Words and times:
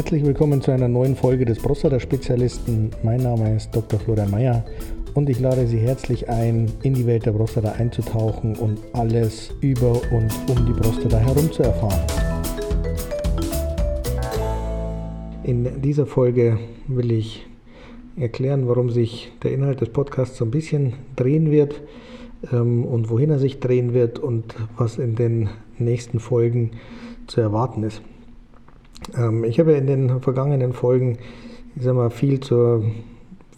Herzlich 0.00 0.24
willkommen 0.24 0.62
zu 0.62 0.70
einer 0.70 0.88
neuen 0.88 1.14
Folge 1.14 1.44
des 1.44 1.58
Prostata-Spezialisten. 1.58 2.90
Mein 3.02 3.22
Name 3.22 3.54
ist 3.56 3.76
Dr. 3.76 4.00
Florian 4.00 4.30
Mayer 4.30 4.64
und 5.12 5.28
ich 5.28 5.38
lade 5.40 5.66
Sie 5.66 5.76
herzlich 5.76 6.26
ein, 6.30 6.72
in 6.82 6.94
die 6.94 7.04
Welt 7.04 7.26
der 7.26 7.32
Prostata 7.32 7.72
einzutauchen 7.72 8.56
und 8.56 8.78
alles 8.94 9.54
über 9.60 10.00
und 10.10 10.32
um 10.48 10.64
die 10.64 10.72
Prostata 10.72 11.18
herum 11.18 11.52
zu 11.52 11.64
erfahren. 11.64 12.00
In 15.42 15.82
dieser 15.82 16.06
Folge 16.06 16.58
will 16.88 17.12
ich 17.12 17.46
erklären, 18.16 18.68
warum 18.68 18.88
sich 18.88 19.30
der 19.42 19.52
Inhalt 19.52 19.82
des 19.82 19.90
Podcasts 19.90 20.38
so 20.38 20.46
ein 20.46 20.50
bisschen 20.50 20.94
drehen 21.14 21.50
wird 21.50 21.78
ähm, 22.50 22.86
und 22.86 23.10
wohin 23.10 23.28
er 23.28 23.38
sich 23.38 23.60
drehen 23.60 23.92
wird 23.92 24.18
und 24.18 24.54
was 24.78 24.96
in 24.96 25.14
den 25.14 25.50
nächsten 25.76 26.20
Folgen 26.20 26.70
zu 27.26 27.42
erwarten 27.42 27.82
ist. 27.82 28.00
Ähm, 29.16 29.44
ich 29.44 29.58
habe 29.58 29.72
in 29.72 29.86
den 29.86 30.20
vergangenen 30.20 30.72
Folgen 30.72 31.18
ich 31.76 31.82
sag 31.82 31.94
mal, 31.94 32.10
viel 32.10 32.40
zur 32.40 32.84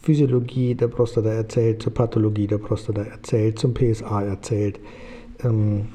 Physiologie 0.00 0.74
der 0.74 0.88
Prostata 0.88 1.30
erzählt, 1.30 1.82
zur 1.82 1.94
Pathologie 1.94 2.46
der 2.46 2.58
Prostata 2.58 3.02
erzählt, 3.02 3.58
zum 3.58 3.74
PSA 3.74 4.22
erzählt, 4.22 4.80
ähm, 5.44 5.86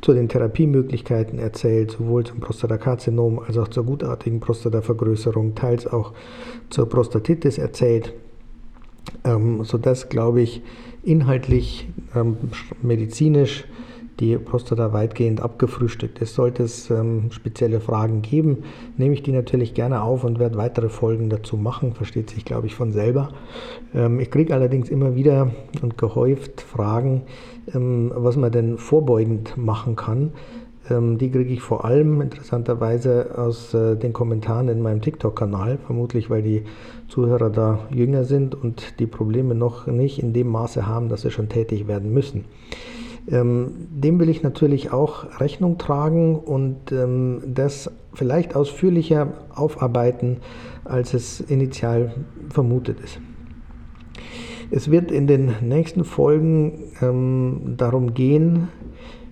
zu 0.00 0.12
den 0.12 0.28
Therapiemöglichkeiten 0.28 1.38
erzählt, 1.38 1.92
sowohl 1.92 2.24
zum 2.24 2.40
Prostatakarzinom 2.40 3.38
als 3.38 3.58
auch 3.58 3.68
zur 3.68 3.84
gutartigen 3.84 4.40
Prostatavergrößerung, 4.40 5.54
teils 5.54 5.86
auch 5.86 6.12
zur 6.70 6.88
Prostatitis 6.88 7.58
erzählt, 7.58 8.12
ähm, 9.24 9.64
sodass, 9.64 10.08
glaube 10.08 10.40
ich, 10.40 10.62
inhaltlich, 11.04 11.88
ähm, 12.14 12.36
medizinisch 12.80 13.64
die 14.20 14.36
Prostata 14.36 14.92
weitgehend 14.92 15.40
abgefrühstückt 15.40 16.20
ist. 16.20 16.34
Sollte 16.34 16.62
es 16.62 16.90
ähm, 16.90 17.30
spezielle 17.30 17.80
Fragen 17.80 18.22
geben, 18.22 18.58
nehme 18.96 19.14
ich 19.14 19.22
die 19.22 19.32
natürlich 19.32 19.74
gerne 19.74 20.02
auf 20.02 20.24
und 20.24 20.38
werde 20.38 20.56
weitere 20.56 20.88
Folgen 20.88 21.30
dazu 21.30 21.56
machen. 21.56 21.94
Versteht 21.94 22.30
sich, 22.30 22.44
glaube 22.44 22.66
ich, 22.66 22.74
von 22.74 22.92
selber. 22.92 23.30
Ähm, 23.94 24.20
ich 24.20 24.30
kriege 24.30 24.54
allerdings 24.54 24.90
immer 24.90 25.14
wieder 25.14 25.50
und 25.82 25.98
gehäuft 25.98 26.60
Fragen, 26.60 27.22
ähm, 27.74 28.12
was 28.14 28.36
man 28.36 28.52
denn 28.52 28.78
vorbeugend 28.78 29.56
machen 29.56 29.96
kann. 29.96 30.32
Ähm, 30.90 31.18
die 31.18 31.30
kriege 31.30 31.52
ich 31.52 31.62
vor 31.62 31.84
allem 31.84 32.20
interessanterweise 32.20 33.38
aus 33.38 33.72
äh, 33.74 33.96
den 33.96 34.12
Kommentaren 34.12 34.68
in 34.68 34.82
meinem 34.82 35.00
TikTok-Kanal, 35.00 35.78
vermutlich 35.86 36.28
weil 36.28 36.42
die 36.42 36.64
Zuhörer 37.08 37.50
da 37.50 37.80
jünger 37.90 38.24
sind 38.24 38.54
und 38.54 38.98
die 38.98 39.06
Probleme 39.06 39.54
noch 39.54 39.86
nicht 39.86 40.18
in 40.22 40.32
dem 40.32 40.48
Maße 40.48 40.86
haben, 40.86 41.08
dass 41.08 41.22
sie 41.22 41.30
schon 41.30 41.48
tätig 41.48 41.86
werden 41.86 42.12
müssen. 42.12 42.44
Ähm, 43.30 43.88
dem 43.90 44.18
will 44.18 44.28
ich 44.28 44.42
natürlich 44.42 44.92
auch 44.92 45.40
Rechnung 45.40 45.78
tragen 45.78 46.36
und 46.36 46.90
ähm, 46.90 47.42
das 47.46 47.90
vielleicht 48.14 48.56
ausführlicher 48.56 49.28
aufarbeiten, 49.54 50.38
als 50.84 51.14
es 51.14 51.40
initial 51.40 52.14
vermutet 52.50 53.00
ist. 53.00 53.20
Es 54.70 54.90
wird 54.90 55.10
in 55.10 55.26
den 55.26 55.52
nächsten 55.60 56.04
Folgen 56.04 56.92
ähm, 57.00 57.74
darum 57.76 58.14
gehen, 58.14 58.68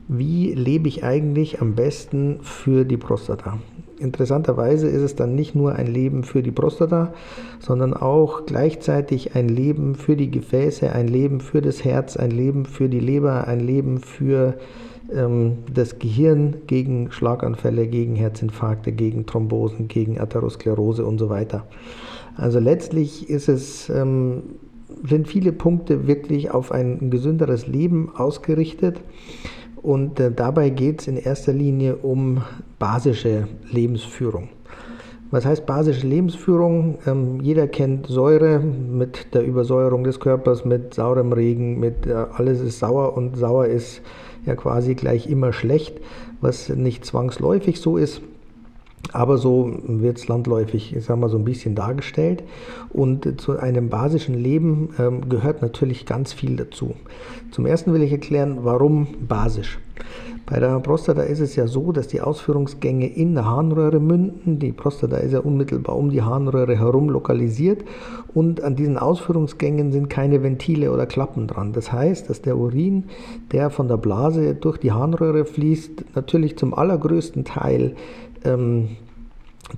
wie 0.06 0.52
lebe 0.52 0.88
ich 0.88 1.02
eigentlich 1.02 1.60
am 1.60 1.74
besten 1.74 2.40
für 2.42 2.84
die 2.84 2.96
Prostata. 2.96 3.58
Interessanterweise 4.00 4.88
ist 4.88 5.02
es 5.02 5.14
dann 5.14 5.34
nicht 5.34 5.54
nur 5.54 5.74
ein 5.74 5.86
Leben 5.86 6.24
für 6.24 6.42
die 6.42 6.50
Prostata, 6.50 7.12
sondern 7.58 7.92
auch 7.92 8.46
gleichzeitig 8.46 9.34
ein 9.34 9.48
Leben 9.48 9.94
für 9.94 10.16
die 10.16 10.30
Gefäße, 10.30 10.90
ein 10.92 11.06
Leben 11.06 11.40
für 11.40 11.60
das 11.60 11.84
Herz, 11.84 12.16
ein 12.16 12.30
Leben 12.30 12.64
für 12.64 12.88
die 12.88 13.00
Leber, 13.00 13.46
ein 13.46 13.60
Leben 13.60 13.98
für 13.98 14.54
ähm, 15.12 15.58
das 15.72 15.98
Gehirn 15.98 16.56
gegen 16.66 17.10
Schlaganfälle, 17.10 17.86
gegen 17.86 18.16
Herzinfarkte, 18.16 18.92
gegen 18.92 19.26
Thrombosen, 19.26 19.88
gegen 19.88 20.18
Atherosklerose 20.18 21.04
und 21.04 21.18
so 21.18 21.28
weiter. 21.28 21.66
Also 22.36 22.58
letztlich 22.58 23.28
ist 23.28 23.48
es, 23.48 23.90
ähm, 23.90 24.42
sind 25.06 25.28
viele 25.28 25.52
Punkte 25.52 26.06
wirklich 26.06 26.50
auf 26.50 26.72
ein 26.72 27.10
gesünderes 27.10 27.66
Leben 27.66 28.10
ausgerichtet. 28.14 29.00
Und 29.82 30.20
äh, 30.20 30.30
dabei 30.30 30.70
geht 30.70 31.00
es 31.00 31.08
in 31.08 31.16
erster 31.16 31.52
Linie 31.52 31.96
um 31.96 32.42
basische 32.78 33.48
Lebensführung. 33.70 34.48
Was 35.30 35.46
heißt 35.46 35.64
basische 35.64 36.06
Lebensführung? 36.06 36.98
Ähm, 37.06 37.40
jeder 37.40 37.68
kennt 37.68 38.08
Säure 38.08 38.58
mit 38.58 39.32
der 39.32 39.44
Übersäuerung 39.44 40.02
des 40.02 40.18
Körpers, 40.18 40.64
mit 40.64 40.92
saurem 40.94 41.32
Regen, 41.32 41.78
mit 41.78 42.06
äh, 42.06 42.12
alles 42.12 42.60
ist 42.60 42.80
sauer 42.80 43.16
und 43.16 43.36
sauer 43.36 43.66
ist 43.66 44.02
ja 44.44 44.56
quasi 44.56 44.94
gleich 44.94 45.28
immer 45.28 45.52
schlecht, 45.52 46.00
was 46.40 46.68
nicht 46.68 47.04
zwangsläufig 47.04 47.80
so 47.80 47.96
ist. 47.96 48.22
Aber 49.12 49.38
so 49.38 49.72
wird 49.86 50.18
es 50.18 50.28
landläufig, 50.28 50.94
ich 50.94 51.04
sag 51.04 51.18
mal, 51.18 51.28
so 51.28 51.38
ein 51.38 51.44
bisschen 51.44 51.74
dargestellt. 51.74 52.44
Und 52.90 53.40
zu 53.40 53.58
einem 53.58 53.88
basischen 53.88 54.34
Leben 54.34 54.90
ähm, 54.98 55.28
gehört 55.28 55.62
natürlich 55.62 56.06
ganz 56.06 56.32
viel 56.32 56.56
dazu. 56.56 56.94
Zum 57.50 57.66
ersten 57.66 57.92
will 57.92 58.02
ich 58.02 58.12
erklären, 58.12 58.58
warum 58.62 59.08
basisch. 59.26 59.78
Bei 60.46 60.58
der 60.58 60.80
Prostata 60.80 61.22
ist 61.22 61.38
es 61.38 61.54
ja 61.54 61.68
so, 61.68 61.92
dass 61.92 62.08
die 62.08 62.20
Ausführungsgänge 62.20 63.06
in 63.06 63.34
der 63.34 63.44
Harnröhre 63.44 64.00
münden. 64.00 64.58
Die 64.58 64.72
Prostata 64.72 65.18
ist 65.18 65.32
ja 65.32 65.38
unmittelbar 65.38 65.96
um 65.96 66.10
die 66.10 66.22
Harnröhre 66.22 66.76
herum 66.76 67.08
lokalisiert 67.08 67.84
und 68.34 68.60
an 68.60 68.74
diesen 68.74 68.98
Ausführungsgängen 68.98 69.92
sind 69.92 70.10
keine 70.10 70.42
Ventile 70.42 70.90
oder 70.90 71.06
Klappen 71.06 71.46
dran. 71.46 71.72
Das 71.72 71.92
heißt, 71.92 72.28
dass 72.28 72.42
der 72.42 72.56
Urin, 72.56 73.04
der 73.52 73.70
von 73.70 73.86
der 73.86 73.96
Blase 73.96 74.56
durch 74.56 74.78
die 74.78 74.90
Harnröhre 74.90 75.44
fließt, 75.44 76.16
natürlich 76.16 76.58
zum 76.58 76.74
allergrößten 76.74 77.44
Teil 77.44 77.94
ähm, 78.44 78.96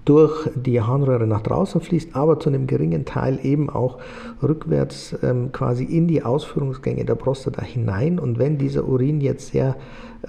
durch 0.04 0.48
die 0.54 0.80
Harnröhre 0.80 1.26
nach 1.26 1.42
draußen 1.42 1.80
fließt, 1.80 2.16
aber 2.16 2.40
zu 2.40 2.48
einem 2.48 2.66
geringen 2.66 3.04
Teil 3.04 3.38
eben 3.42 3.68
auch 3.68 3.98
rückwärts 4.42 5.16
ähm, 5.22 5.52
quasi 5.52 5.84
in 5.84 6.08
die 6.08 6.22
Ausführungsgänge 6.22 7.04
der 7.04 7.14
Prostata 7.14 7.62
hinein. 7.62 8.18
Und 8.18 8.38
wenn 8.38 8.58
dieser 8.58 8.88
Urin 8.88 9.20
jetzt 9.20 9.48
sehr 9.48 9.76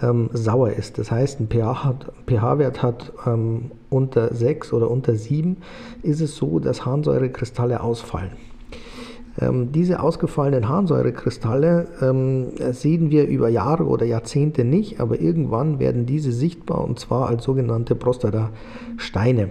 ähm, 0.02 0.30
sauer 0.34 0.72
ist, 0.72 0.98
das 0.98 1.12
heißt 1.12 1.40
ein 1.40 1.48
pH-Wert 1.48 2.78
pH 2.78 2.84
hat 2.84 3.14
ähm, 3.26 3.72
unter 3.90 4.34
6 4.34 4.74
oder 4.74 4.90
unter 4.90 5.16
7, 5.16 5.58
ist 6.02 6.22
es 6.22 6.36
so, 6.36 6.60
dass 6.60 6.86
Harnsäurekristalle 6.86 7.82
ausfallen. 7.82 8.32
Ähm, 9.40 9.72
diese 9.72 10.02
ausgefallenen 10.02 10.70
Harnsäurekristalle 10.70 11.88
ähm, 12.02 12.50
sehen 12.72 13.10
wir 13.10 13.28
über 13.28 13.50
Jahre 13.50 13.86
oder 13.86 14.06
Jahrzehnte 14.06 14.64
nicht, 14.64 15.00
aber 15.00 15.20
irgendwann 15.20 15.80
werden 15.80 16.06
diese 16.06 16.32
sichtbar 16.32 16.84
und 16.84 17.00
zwar 17.00 17.30
als 17.30 17.44
sogenannte 17.44 17.96
Prostatasteine. 17.96 19.50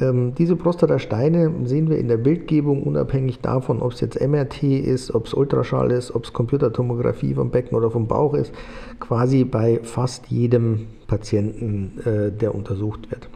Ähm, 0.00 0.34
diese 0.34 0.56
Prostatasteine 0.56 1.52
sehen 1.64 1.88
wir 1.88 1.98
in 1.98 2.08
der 2.08 2.16
Bildgebung 2.16 2.82
unabhängig 2.82 3.40
davon, 3.40 3.80
ob 3.80 3.92
es 3.92 4.00
jetzt 4.00 4.20
MRT 4.20 4.64
ist, 4.64 5.14
ob 5.14 5.26
es 5.26 5.34
Ultraschall 5.34 5.92
ist, 5.92 6.14
ob 6.14 6.24
es 6.24 6.32
Computertomographie 6.32 7.34
vom 7.34 7.50
Becken 7.50 7.76
oder 7.76 7.90
vom 7.90 8.08
Bauch 8.08 8.34
ist, 8.34 8.52
quasi 8.98 9.44
bei 9.44 9.80
fast 9.84 10.26
jedem 10.26 10.88
Patienten, 11.06 12.00
äh, 12.04 12.32
der 12.32 12.54
untersucht 12.54 13.10
wird. 13.10 13.28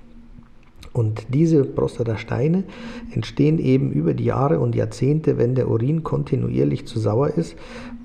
Und 0.93 1.27
diese 1.33 1.65
Prostatasteine 1.65 2.65
entstehen 3.13 3.59
eben 3.59 3.93
über 3.93 4.13
die 4.13 4.25
Jahre 4.25 4.59
und 4.59 4.75
Jahrzehnte, 4.75 5.39
wenn 5.39 5.55
der 5.55 5.69
Urin 5.71 6.03
kontinuierlich 6.03 6.87
zu 6.87 6.99
sauer 6.99 7.29
ist, 7.29 7.55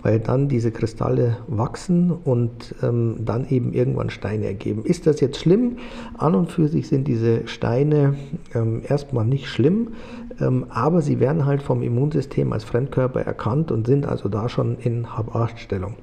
weil 0.03 0.19
dann 0.19 0.49
diese 0.49 0.71
Kristalle 0.71 1.37
wachsen 1.47 2.11
und 2.11 2.75
ähm, 2.83 3.15
dann 3.25 3.49
eben 3.49 3.73
irgendwann 3.73 4.11
Steine 4.11 4.45
ergeben. 4.45 4.83
Ist 4.85 5.07
das 5.07 5.19
jetzt 5.19 5.39
schlimm? 5.39 5.77
An 6.15 6.35
und 6.35 6.51
für 6.51 6.67
sich 6.67 6.87
sind 6.87 7.07
diese 7.07 7.47
Steine 7.47 8.13
ähm, 8.53 8.83
erstmal 8.87 9.25
nicht 9.25 9.47
schlimm, 9.47 9.93
ähm, 10.39 10.67
aber 10.69 11.01
sie 11.01 11.19
werden 11.19 11.47
halt 11.47 11.63
vom 11.63 11.81
Immunsystem 11.81 12.53
als 12.53 12.65
Fremdkörper 12.65 13.21
erkannt 13.21 13.71
und 13.71 13.87
sind 13.87 14.05
also 14.05 14.29
da 14.29 14.47
schon 14.47 14.77
in 14.77 15.17
Hab-Acht-Stellung. 15.17 15.95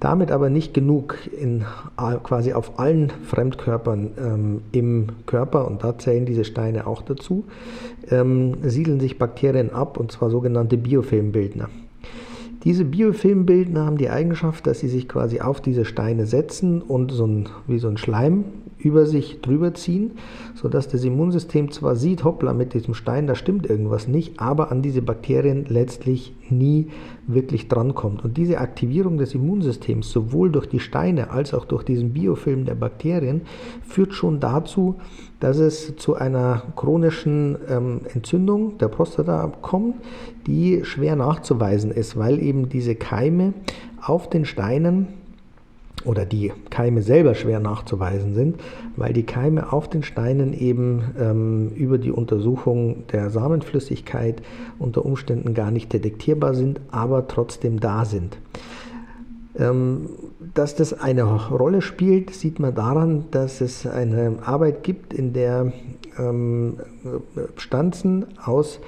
Damit 0.00 0.30
aber 0.30 0.50
nicht 0.50 0.74
genug 0.74 1.16
in, 1.40 1.64
quasi 2.22 2.52
auf 2.52 2.78
allen 2.78 3.10
Fremdkörpern 3.10 4.10
ähm, 4.18 4.60
im 4.72 5.06
Körper, 5.26 5.66
und 5.66 5.82
da 5.82 5.98
zählen 5.98 6.26
diese 6.26 6.44
Steine 6.44 6.86
auch 6.86 7.02
dazu, 7.02 7.44
ähm, 8.10 8.56
siedeln 8.62 9.00
sich 9.00 9.18
Bakterien 9.18 9.72
ab, 9.72 9.98
und 9.98 10.12
zwar 10.12 10.30
sogenannte 10.30 10.76
Biofilmbildner. 10.76 11.68
Diese 12.64 12.84
Biofilmbildner 12.84 13.84
haben 13.84 13.98
die 13.98 14.08
Eigenschaft, 14.08 14.66
dass 14.66 14.80
sie 14.80 14.88
sich 14.88 15.06
quasi 15.06 15.40
auf 15.40 15.60
diese 15.60 15.84
Steine 15.84 16.26
setzen 16.26 16.80
und 16.80 17.12
so 17.12 17.26
ein, 17.26 17.48
wie 17.66 17.78
so 17.78 17.88
ein 17.88 17.98
Schleim 17.98 18.44
über 18.84 19.06
sich 19.06 19.40
drüber 19.40 19.74
ziehen, 19.74 20.12
sodass 20.54 20.88
das 20.88 21.04
Immunsystem 21.04 21.70
zwar 21.70 21.96
sieht, 21.96 22.24
hoppla, 22.24 22.52
mit 22.52 22.74
diesem 22.74 22.94
Stein, 22.94 23.26
da 23.26 23.34
stimmt 23.34 23.68
irgendwas 23.68 24.06
nicht, 24.06 24.40
aber 24.40 24.70
an 24.70 24.82
diese 24.82 25.02
Bakterien 25.02 25.64
letztlich 25.68 26.34
nie 26.50 26.88
wirklich 27.26 27.68
drankommt. 27.68 28.24
Und 28.24 28.36
diese 28.36 28.58
Aktivierung 28.58 29.16
des 29.16 29.34
Immunsystems, 29.34 30.10
sowohl 30.10 30.50
durch 30.50 30.68
die 30.68 30.80
Steine 30.80 31.30
als 31.30 31.54
auch 31.54 31.64
durch 31.64 31.82
diesen 31.82 32.12
Biofilm 32.12 32.66
der 32.66 32.74
Bakterien, 32.74 33.42
führt 33.82 34.12
schon 34.12 34.40
dazu, 34.40 34.96
dass 35.40 35.58
es 35.58 35.96
zu 35.96 36.14
einer 36.14 36.62
chronischen 36.76 37.56
ähm, 37.68 38.00
Entzündung 38.12 38.78
der 38.78 38.88
Prostata 38.88 39.52
kommt, 39.62 39.96
die 40.46 40.84
schwer 40.84 41.16
nachzuweisen 41.16 41.90
ist, 41.90 42.16
weil 42.16 42.42
eben 42.42 42.68
diese 42.68 42.94
Keime 42.94 43.54
auf 44.00 44.28
den 44.28 44.44
Steinen 44.44 45.08
oder 46.04 46.26
die 46.26 46.52
Keime 46.70 47.02
selber 47.02 47.34
schwer 47.34 47.60
nachzuweisen 47.60 48.34
sind, 48.34 48.60
weil 48.96 49.12
die 49.12 49.22
Keime 49.22 49.72
auf 49.72 49.88
den 49.88 50.02
Steinen 50.02 50.52
eben 50.52 51.02
ähm, 51.18 51.70
über 51.70 51.98
die 51.98 52.10
Untersuchung 52.10 53.06
der 53.12 53.30
Samenflüssigkeit 53.30 54.42
unter 54.78 55.04
Umständen 55.04 55.54
gar 55.54 55.70
nicht 55.70 55.92
detektierbar 55.92 56.54
sind, 56.54 56.80
aber 56.90 57.26
trotzdem 57.28 57.80
da 57.80 58.04
sind. 58.04 58.36
Ähm, 59.56 60.10
dass 60.52 60.74
das 60.74 60.92
eine 60.92 61.22
Rolle 61.22 61.80
spielt, 61.80 62.30
sieht 62.30 62.58
man 62.58 62.74
daran, 62.74 63.26
dass 63.30 63.60
es 63.60 63.86
eine 63.86 64.38
Arbeit 64.44 64.82
gibt, 64.82 65.14
in 65.14 65.32
der 65.32 65.72
ähm, 66.18 66.78
Stanzen 67.56 68.26
aus 68.44 68.80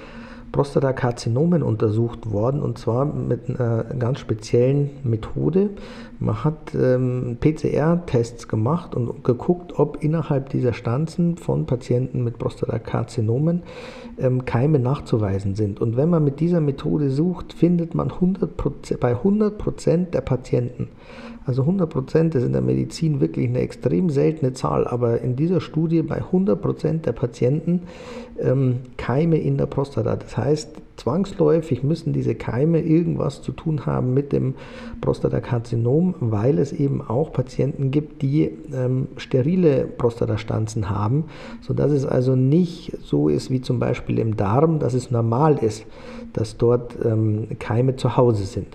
Prostatakarzinomen 0.51 1.61
untersucht 1.61 2.31
worden 2.31 2.61
und 2.61 2.77
zwar 2.77 3.05
mit 3.05 3.49
einer 3.49 3.83
ganz 3.99 4.19
speziellen 4.19 4.89
Methode. 5.03 5.71
Man 6.19 6.43
hat 6.43 6.73
ähm, 6.73 7.37
PCR-Tests 7.39 8.47
gemacht 8.47 8.95
und 8.95 9.23
geguckt, 9.23 9.77
ob 9.77 10.03
innerhalb 10.03 10.49
dieser 10.49 10.73
Stanzen 10.73 11.37
von 11.37 11.65
Patienten 11.65 12.23
mit 12.23 12.39
Prostatakarzinomen 12.39 13.63
ähm, 14.17 14.45
Keime 14.45 14.79
nachzuweisen 14.79 15.55
sind. 15.55 15.79
Und 15.79 15.95
wenn 15.95 16.09
man 16.09 16.23
mit 16.23 16.39
dieser 16.39 16.61
Methode 16.61 17.09
sucht, 17.09 17.53
findet 17.53 17.93
man 17.93 18.09
100%, 18.09 18.97
bei 18.97 19.13
100% 19.13 20.11
der 20.11 20.21
Patienten 20.21 20.89
also 21.47 21.61
100 21.61 21.89
Prozent 21.89 22.35
ist 22.35 22.43
in 22.43 22.51
der 22.51 22.61
Medizin 22.61 23.21
wirklich 23.21 23.47
eine 23.47 23.59
extrem 23.59 24.09
seltene 24.09 24.51
Zahl, 24.51 24.85
aber 24.85 25.21
in 25.21 25.37
dieser 25.37 25.61
Studie 25.61 26.01
bei 26.01 26.17
100 26.17 26.61
Prozent 26.61 27.05
der 27.05 27.13
Patienten 27.13 27.83
ähm, 28.37 28.79
Keime 28.97 29.37
in 29.37 29.57
der 29.57 29.67
Prostata. 29.67 30.17
Das 30.17 30.35
heißt, 30.35 30.81
zwangsläufig 30.97 31.83
müssen 31.83 32.11
diese 32.11 32.35
Keime 32.35 32.81
irgendwas 32.81 33.41
zu 33.41 33.51
tun 33.51 33.85
haben 33.85 34.13
mit 34.13 34.33
dem 34.33 34.55
Prostatakarzinom, 34.99 36.15
weil 36.19 36.59
es 36.59 36.73
eben 36.73 37.01
auch 37.01 37.31
Patienten 37.31 37.91
gibt, 37.91 38.21
die 38.21 38.51
ähm, 38.73 39.07
sterile 39.17 39.85
Prostatastanzen 39.85 40.89
haben, 40.89 41.25
sodass 41.61 41.91
es 41.91 42.05
also 42.05 42.35
nicht 42.35 42.97
so 43.03 43.29
ist 43.29 43.51
wie 43.51 43.61
zum 43.61 43.79
Beispiel 43.79 44.19
im 44.19 44.35
Darm, 44.35 44.79
dass 44.79 44.93
es 44.93 45.11
normal 45.11 45.57
ist, 45.59 45.85
dass 46.33 46.57
dort 46.57 46.97
ähm, 47.05 47.47
Keime 47.59 47.95
zu 47.95 48.17
Hause 48.17 48.43
sind. 48.43 48.67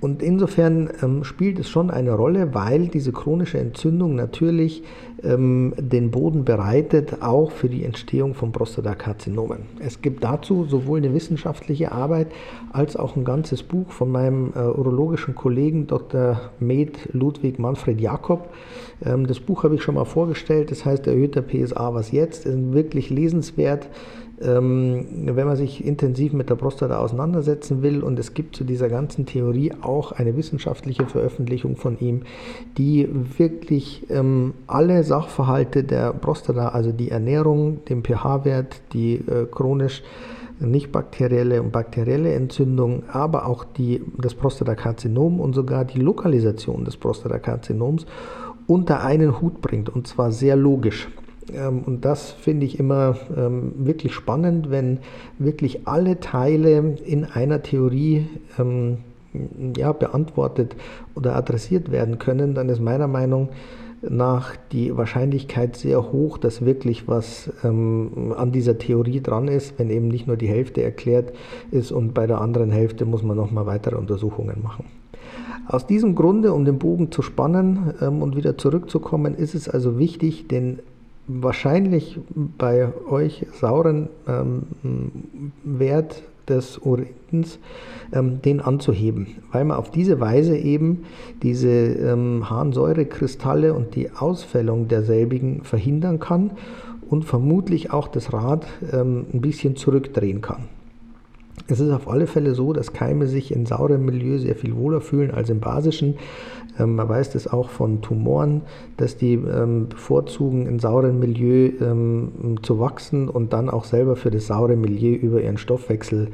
Und 0.00 0.22
insofern 0.22 0.90
ähm, 1.02 1.24
spielt 1.24 1.58
es 1.58 1.68
schon 1.68 1.90
eine 1.90 2.12
Rolle, 2.12 2.54
weil 2.54 2.88
diese 2.88 3.12
chronische 3.12 3.58
Entzündung 3.58 4.14
natürlich 4.14 4.82
ähm, 5.22 5.74
den 5.76 6.10
Boden 6.10 6.44
bereitet, 6.44 7.22
auch 7.22 7.50
für 7.50 7.68
die 7.68 7.84
Entstehung 7.84 8.34
von 8.34 8.52
Prostatakarzinomen. 8.52 9.60
Es 9.80 10.00
gibt 10.00 10.22
dazu 10.24 10.64
sowohl 10.64 10.98
eine 10.98 11.12
wissenschaftliche 11.14 11.92
Arbeit 11.92 12.28
als 12.72 12.96
auch 12.96 13.16
ein 13.16 13.24
ganzes 13.24 13.62
Buch 13.62 13.90
von 13.90 14.10
meinem 14.10 14.52
äh, 14.54 14.60
urologischen 14.60 15.34
Kollegen 15.34 15.86
Dr. 15.86 16.40
Med 16.60 17.12
Ludwig 17.12 17.58
Manfred 17.58 18.00
Jakob. 18.00 18.50
Ähm, 19.04 19.26
das 19.26 19.40
Buch 19.40 19.64
habe 19.64 19.74
ich 19.74 19.82
schon 19.82 19.96
mal 19.96 20.04
vorgestellt, 20.04 20.70
das 20.70 20.84
heißt 20.84 21.06
Erhöhter 21.06 21.42
PSA, 21.42 21.94
was 21.94 22.12
jetzt, 22.12 22.46
ist 22.46 22.72
wirklich 22.72 23.10
lesenswert. 23.10 23.88
Ähm, 24.40 25.06
wenn 25.24 25.46
man 25.46 25.56
sich 25.56 25.84
intensiv 25.84 26.32
mit 26.32 26.48
der 26.48 26.54
Prostata 26.54 26.98
auseinandersetzen 26.98 27.82
will. 27.82 28.02
Und 28.02 28.18
es 28.18 28.34
gibt 28.34 28.54
zu 28.54 28.64
dieser 28.64 28.88
ganzen 28.88 29.26
Theorie 29.26 29.72
auch 29.80 30.12
eine 30.12 30.36
wissenschaftliche 30.36 31.06
Veröffentlichung 31.06 31.76
von 31.76 31.98
ihm, 31.98 32.22
die 32.76 33.08
wirklich 33.36 34.08
ähm, 34.10 34.54
alle 34.68 35.02
Sachverhalte 35.02 35.82
der 35.82 36.12
Prostata, 36.12 36.68
also 36.68 36.92
die 36.92 37.10
Ernährung, 37.10 37.84
den 37.86 38.04
pH-Wert, 38.04 38.80
die 38.92 39.14
äh, 39.14 39.46
chronisch 39.50 40.02
nicht 40.60 40.92
bakterielle 40.92 41.62
und 41.62 41.72
bakterielle 41.72 42.32
Entzündung, 42.32 43.04
aber 43.12 43.46
auch 43.46 43.64
die, 43.64 44.02
das 44.16 44.34
Prostatakarzinom 44.34 45.40
und 45.40 45.54
sogar 45.54 45.84
die 45.84 46.00
Lokalisation 46.00 46.84
des 46.84 46.96
Prostatakarzinoms 46.96 48.06
unter 48.66 49.02
einen 49.02 49.40
Hut 49.40 49.60
bringt 49.60 49.88
und 49.88 50.06
zwar 50.06 50.30
sehr 50.30 50.56
logisch. 50.56 51.08
Ähm, 51.54 51.82
und 51.84 52.04
das 52.04 52.30
finde 52.30 52.66
ich 52.66 52.78
immer 52.78 53.16
ähm, 53.36 53.72
wirklich 53.78 54.14
spannend, 54.14 54.70
wenn 54.70 54.98
wirklich 55.38 55.86
alle 55.86 56.20
Teile 56.20 56.96
in 57.04 57.24
einer 57.24 57.62
Theorie 57.62 58.26
ähm, 58.58 58.98
ja, 59.76 59.92
beantwortet 59.92 60.76
oder 61.14 61.36
adressiert 61.36 61.90
werden 61.90 62.18
können, 62.18 62.54
dann 62.54 62.68
ist 62.68 62.80
meiner 62.80 63.08
Meinung 63.08 63.50
nach 64.00 64.54
die 64.72 64.96
Wahrscheinlichkeit 64.96 65.76
sehr 65.76 66.12
hoch, 66.12 66.38
dass 66.38 66.64
wirklich 66.64 67.08
was 67.08 67.50
ähm, 67.64 68.32
an 68.36 68.52
dieser 68.52 68.78
Theorie 68.78 69.20
dran 69.20 69.48
ist, 69.48 69.78
wenn 69.78 69.90
eben 69.90 70.08
nicht 70.08 70.26
nur 70.26 70.36
die 70.36 70.46
Hälfte 70.46 70.82
erklärt 70.82 71.32
ist 71.70 71.90
und 71.90 72.14
bei 72.14 72.26
der 72.26 72.40
anderen 72.40 72.70
Hälfte 72.70 73.04
muss 73.04 73.22
man 73.22 73.36
nochmal 73.36 73.66
weitere 73.66 73.96
Untersuchungen 73.96 74.62
machen. 74.62 74.84
Aus 75.66 75.86
diesem 75.86 76.14
Grunde, 76.14 76.54
um 76.54 76.64
den 76.64 76.78
Bogen 76.78 77.10
zu 77.10 77.22
spannen 77.22 77.92
ähm, 78.00 78.22
und 78.22 78.36
wieder 78.36 78.56
zurückzukommen, 78.56 79.34
ist 79.34 79.54
es 79.54 79.68
also 79.68 79.98
wichtig, 79.98 80.48
den 80.48 80.78
wahrscheinlich 81.28 82.18
bei 82.56 82.88
euch 83.08 83.46
sauren 83.52 84.08
ähm, 84.26 84.62
Wert 85.62 86.22
des 86.48 86.78
Urins, 86.78 87.58
ähm, 88.12 88.40
den 88.42 88.60
anzuheben, 88.60 89.26
weil 89.52 89.64
man 89.64 89.76
auf 89.76 89.90
diese 89.90 90.18
Weise 90.18 90.56
eben 90.56 91.04
diese 91.42 91.68
ähm, 91.68 92.48
Harnsäurekristalle 92.48 93.74
und 93.74 93.94
die 93.94 94.10
Ausfällung 94.10 94.88
derselbigen 94.88 95.62
verhindern 95.62 96.18
kann 96.18 96.52
und 97.08 97.24
vermutlich 97.24 97.92
auch 97.92 98.08
das 98.08 98.32
Rad 98.32 98.66
ähm, 98.92 99.26
ein 99.32 99.40
bisschen 99.40 99.76
zurückdrehen 99.76 100.40
kann. 100.40 100.64
Es 101.70 101.80
ist 101.80 101.90
auf 101.90 102.08
alle 102.08 102.26
Fälle 102.26 102.54
so, 102.54 102.72
dass 102.72 102.94
Keime 102.94 103.26
sich 103.26 103.54
in 103.54 103.66
saurem 103.66 104.04
Milieu 104.04 104.38
sehr 104.38 104.56
viel 104.56 104.74
wohler 104.74 105.02
fühlen 105.02 105.30
als 105.30 105.50
im 105.50 105.60
basischen. 105.60 106.14
Ähm, 106.78 106.96
man 106.96 107.08
weiß 107.08 107.30
das 107.30 107.46
auch 107.46 107.68
von 107.68 108.00
Tumoren, 108.00 108.62
dass 108.96 109.18
die 109.18 109.34
ähm, 109.34 109.88
bevorzugen, 109.88 110.66
in 110.66 110.78
sauren 110.78 111.18
Milieu 111.18 111.70
ähm, 111.80 112.56
zu 112.62 112.78
wachsen 112.80 113.28
und 113.28 113.52
dann 113.52 113.68
auch 113.68 113.84
selber 113.84 114.16
für 114.16 114.30
das 114.30 114.46
saure 114.46 114.76
Milieu 114.76 115.14
über 115.14 115.42
ihren 115.42 115.58
Stoffwechsel 115.58 116.28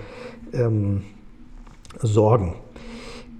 ähm, 0.52 1.02
sorgen. 2.00 2.54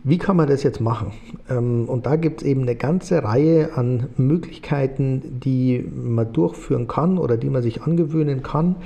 Wie 0.06 0.19
kann 0.19 0.37
man 0.37 0.49
das 0.49 0.62
jetzt 0.62 0.81
machen? 0.81 1.12
Ähm, 1.49 1.87
und 1.88 2.05
da 2.05 2.17
gibt 2.17 2.43
es 2.43 2.47
eben 2.47 2.62
eine 2.62 2.75
ganze 2.75 3.23
Reihe 3.23 3.75
an 3.75 4.08
Möglichkeiten, 4.19 5.40
die 5.43 5.82
man 5.94 6.31
durchführen 6.32 6.88
kann 6.88 7.19
oder 7.19 7.38
die 7.38 7.49
man 7.49 7.62
sich 7.62 7.82
angewöhnen 7.82 8.43
kann. 8.43 8.76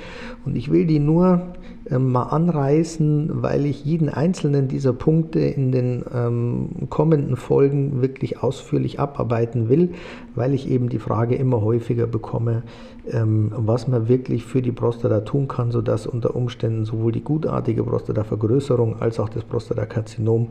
Und 0.45 0.55
ich 0.55 0.71
will 0.71 0.85
die 0.85 0.99
nur 0.99 1.41
ähm, 1.89 2.11
mal 2.11 2.23
anreißen, 2.23 3.41
weil 3.41 3.65
ich 3.65 3.83
jeden 3.83 4.09
einzelnen 4.09 4.67
dieser 4.67 4.93
Punkte 4.93 5.39
in 5.39 5.71
den 5.71 6.03
ähm, 6.13 6.69
kommenden 6.89 7.35
Folgen 7.35 8.01
wirklich 8.01 8.41
ausführlich 8.41 8.99
abarbeiten 8.99 9.69
will, 9.69 9.91
weil 10.35 10.53
ich 10.53 10.69
eben 10.69 10.89
die 10.89 10.99
Frage 10.99 11.35
immer 11.35 11.61
häufiger 11.61 12.07
bekomme, 12.07 12.63
was 13.11 13.87
man 13.87 14.07
wirklich 14.07 14.45
für 14.45 14.61
die 14.61 14.71
Prostata 14.71 15.21
tun 15.21 15.47
kann, 15.47 15.71
sodass 15.71 16.05
unter 16.05 16.35
Umständen 16.35 16.85
sowohl 16.85 17.11
die 17.11 17.23
gutartige 17.23 17.83
Prostatavergrößerung 17.83 19.01
als 19.01 19.19
auch 19.19 19.29
das 19.29 19.43
Prostatakarzinom 19.43 20.49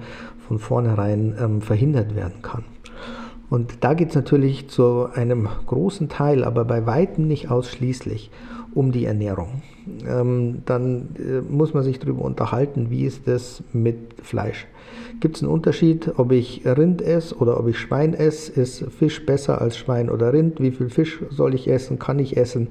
von 0.48 0.48
von 0.48 0.58
vornherein 0.58 1.34
ähm, 1.38 1.60
verhindert 1.60 2.16
werden 2.16 2.40
kann. 2.42 2.64
Und 3.50 3.84
da 3.84 3.94
geht 3.94 4.10
es 4.10 4.14
natürlich 4.14 4.68
zu 4.68 5.08
einem 5.12 5.48
großen 5.66 6.08
Teil, 6.08 6.44
aber 6.44 6.64
bei 6.64 6.86
weitem 6.86 7.28
nicht 7.28 7.50
ausschließlich, 7.50 8.30
um 8.74 8.92
die 8.92 9.04
Ernährung. 9.04 9.62
Ähm, 10.06 10.62
dann 10.66 11.08
äh, 11.18 11.40
muss 11.40 11.74
man 11.74 11.82
sich 11.82 11.98
darüber 11.98 12.22
unterhalten, 12.22 12.90
wie 12.90 13.04
ist 13.04 13.26
das 13.26 13.62
mit 13.72 13.96
Fleisch. 14.22 14.66
Gibt 15.20 15.36
es 15.36 15.42
einen 15.42 15.50
Unterschied, 15.50 16.12
ob 16.16 16.30
ich 16.30 16.62
Rind 16.64 17.02
esse 17.02 17.34
oder 17.36 17.58
ob 17.58 17.66
ich 17.68 17.78
Schwein 17.78 18.14
esse? 18.14 18.52
Ist 18.60 18.84
Fisch 18.96 19.24
besser 19.26 19.60
als 19.60 19.76
Schwein 19.76 20.10
oder 20.10 20.32
Rind? 20.32 20.60
Wie 20.60 20.70
viel 20.70 20.90
Fisch 20.90 21.20
soll 21.30 21.54
ich 21.54 21.68
essen? 21.68 21.98
Kann 21.98 22.18
ich 22.18 22.36
essen? 22.36 22.68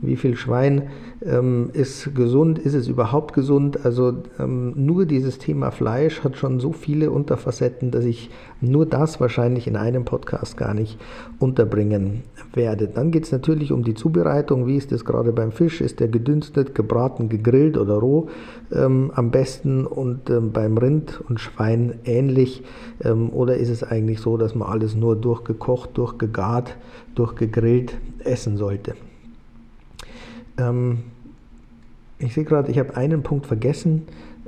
Wie 0.00 0.16
viel 0.16 0.34
Schwein 0.34 0.88
ähm, 1.22 1.68
ist 1.74 2.14
gesund? 2.14 2.58
Ist 2.58 2.72
es 2.72 2.88
überhaupt 2.88 3.34
gesund? 3.34 3.84
Also 3.84 4.14
ähm, 4.38 4.72
nur 4.76 5.04
dieses 5.04 5.38
Thema 5.38 5.70
Fleisch 5.70 6.24
hat 6.24 6.38
schon 6.38 6.58
so 6.58 6.72
viele 6.72 7.10
Unterfacetten, 7.10 7.90
dass 7.90 8.06
ich 8.06 8.30
nur 8.62 8.86
das 8.86 9.20
wahrscheinlich 9.20 9.66
in 9.66 9.76
einem 9.76 10.06
Podcast 10.06 10.56
gar 10.56 10.72
nicht 10.72 10.98
unterbringen 11.38 12.22
werde. 12.54 12.88
Dann 12.88 13.10
geht 13.10 13.24
es 13.24 13.32
natürlich 13.32 13.72
um 13.72 13.84
die 13.84 13.94
Zubereitung. 13.94 14.66
Wie 14.66 14.76
ist 14.76 14.92
das 14.92 15.04
gerade 15.04 15.32
beim 15.32 15.52
Fisch? 15.52 15.80
Ist 15.80 16.00
der 16.00 16.08
gedünstet, 16.08 16.74
gebraten, 16.74 17.28
gegrillt 17.28 17.76
oder 17.76 17.94
roh 17.94 18.28
ähm, 18.72 19.10
am 19.14 19.30
besten? 19.30 19.86
Und 19.86 20.30
ähm, 20.30 20.52
beim 20.52 20.76
Rind 20.78 21.20
und 21.28 21.40
Schwein 21.40 21.94
ähnlich? 22.04 22.62
Ähm, 23.02 23.30
oder 23.30 23.56
ist 23.56 23.68
es 23.68 23.82
eigentlich 23.82 24.20
so, 24.20 24.36
dass 24.36 24.54
man 24.54 24.68
alles 24.68 24.94
nur 24.94 25.16
durchgekocht, 25.16 25.96
durchgegart, 25.96 26.76
durchgegrillt 27.14 27.96
essen 28.24 28.56
sollte? 28.56 28.94
Ähm, 30.58 30.98
ich 32.18 32.34
sehe 32.34 32.44
gerade, 32.44 32.70
ich 32.70 32.78
habe 32.78 32.96
einen 32.96 33.22
Punkt 33.22 33.46
vergessen. 33.46 34.02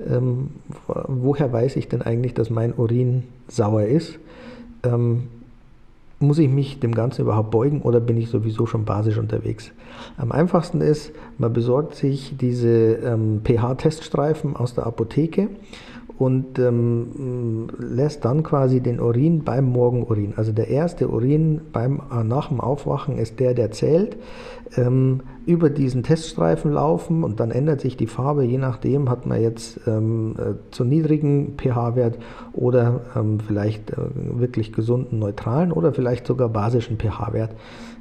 Ähm, 0.09 0.50
woher 0.87 1.52
weiß 1.52 1.76
ich 1.76 1.88
denn 1.88 2.02
eigentlich, 2.02 2.35
dass 2.35 2.50
mein 2.50 2.75
Urin 2.75 3.25
sauer 3.49 3.85
ist? 3.85 4.18
Muss 6.23 6.38
ich 6.38 6.49
mich 6.49 6.79
dem 6.79 6.95
Ganzen 6.95 7.23
überhaupt 7.23 7.50
beugen 7.50 7.83
oder 7.83 7.99
bin 7.99 8.17
ich 8.17 8.31
sowieso 8.31 8.64
schon 8.64 8.85
basisch 8.85 9.19
unterwegs? 9.19 9.73
Am 10.17 10.31
einfachsten 10.31 10.81
ist, 10.81 11.12
man 11.37 11.52
besorgt 11.52 11.97
sich 11.97 12.37
diese 12.41 12.95
ähm, 12.95 13.41
pH-Teststreifen 13.43 14.55
aus 14.55 14.73
der 14.73 14.87
Apotheke 14.87 15.49
und 16.23 16.57
ähm, 16.61 17.67
lässt 17.81 18.25
dann 18.25 18.45
quasi 18.45 18.81
den 18.81 19.00
Urin 19.00 19.43
beim 19.43 19.64
Morgenurin. 19.64 20.35
Also 20.37 20.52
der 20.52 20.69
erste 20.69 21.09
Urin 21.09 21.62
beim, 21.73 22.00
äh, 22.12 22.23
nach 22.23 22.47
dem 22.47 22.61
Aufwachen 22.61 23.19
ist 23.19 23.41
der, 23.41 23.55
der 23.55 23.73
zählt. 23.73 24.17
Ähm, 24.76 25.23
über 25.47 25.69
diesen 25.69 26.05
Teststreifen 26.05 26.73
laufen 26.73 27.25
und 27.25 27.41
dann 27.41 27.50
ändert 27.50 27.81
sich 27.81 27.97
die 27.97 28.07
Farbe, 28.07 28.45
je 28.45 28.59
nachdem 28.59 29.11
hat 29.11 29.26
man 29.26 29.43
jetzt 29.43 29.81
ähm, 29.88 30.37
äh, 30.38 30.71
zu 30.71 30.85
niedrigen 30.85 31.55
pH-Wert 31.57 32.19
oder 32.52 33.00
ähm, 33.17 33.41
vielleicht 33.41 33.91
äh, 33.91 33.97
wirklich 34.14 34.73
gesunden 34.73 35.19
neutralen 35.19 35.73
oder 35.73 35.93
vielleicht 35.93 36.29
sogar 36.29 36.49
basischen 36.49 36.99
pH-Wert. 36.99 37.50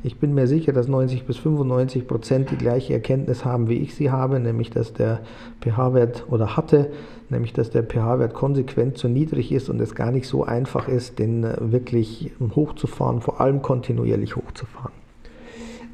Ich 0.03 0.17
bin 0.17 0.33
mir 0.33 0.47
sicher, 0.47 0.73
dass 0.73 0.87
90 0.87 1.25
bis 1.27 1.37
95 1.37 2.07
Prozent 2.07 2.49
die 2.49 2.57
gleiche 2.57 2.93
Erkenntnis 2.93 3.45
haben, 3.45 3.69
wie 3.69 3.77
ich 3.77 3.93
sie 3.93 4.09
habe, 4.09 4.39
nämlich 4.39 4.71
dass 4.71 4.93
der 4.93 5.19
pH-Wert 5.61 6.25
oder 6.29 6.57
hatte, 6.57 6.91
nämlich 7.29 7.53
dass 7.53 7.69
der 7.69 7.83
pH-Wert 7.83 8.33
konsequent 8.33 8.97
zu 8.97 9.07
niedrig 9.07 9.51
ist 9.51 9.69
und 9.69 9.79
es 9.79 9.93
gar 9.93 10.11
nicht 10.11 10.27
so 10.27 10.43
einfach 10.43 10.87
ist, 10.87 11.19
den 11.19 11.43
äh, 11.43 11.55
wirklich 11.59 12.31
hochzufahren, 12.55 13.21
vor 13.21 13.41
allem 13.41 13.61
kontinuierlich 13.61 14.35
hochzufahren. 14.35 15.00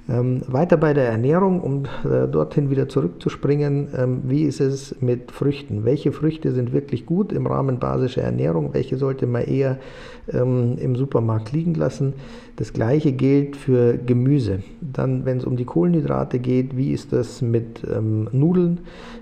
Ähm, 0.09 0.41
weiter 0.47 0.77
bei 0.77 0.93
der 0.93 1.09
Ernährung, 1.09 1.59
um 1.59 1.83
äh, 2.09 2.27
dorthin 2.27 2.69
wieder 2.69 2.87
zurückzuspringen, 2.87 3.89
ähm, 3.95 4.21
wie 4.23 4.43
ist 4.43 4.61
es 4.61 4.95
mit 5.01 5.31
Früchten? 5.33 5.83
Welche 5.83 6.13
Früchte 6.13 6.53
sind 6.53 6.71
wirklich 6.71 7.05
gut 7.05 7.33
im 7.33 7.45
Rahmen 7.45 7.79
basischer 7.79 8.21
Ernährung? 8.21 8.73
Welche 8.73 8.95
sollte 8.95 9.27
man 9.27 9.43
eher 9.43 9.79
ähm, 10.31 10.77
im 10.79 10.95
Supermarkt 10.95 11.51
liegen 11.51 11.73
lassen? 11.73 12.13
Das 12.55 12.73
gleiche 12.73 13.11
gilt 13.11 13.55
für 13.55 13.97
Gemüse. 13.97 14.63
Dann, 14.81 15.25
wenn 15.25 15.37
es 15.37 15.45
um 15.45 15.57
die 15.57 15.65
Kohlenhydrate 15.65 16.39
geht, 16.39 16.75
wie 16.77 16.91
ist 16.91 17.13
das 17.13 17.41
mit 17.41 17.83
ähm, 17.87 18.29
Nudeln? 18.31 18.79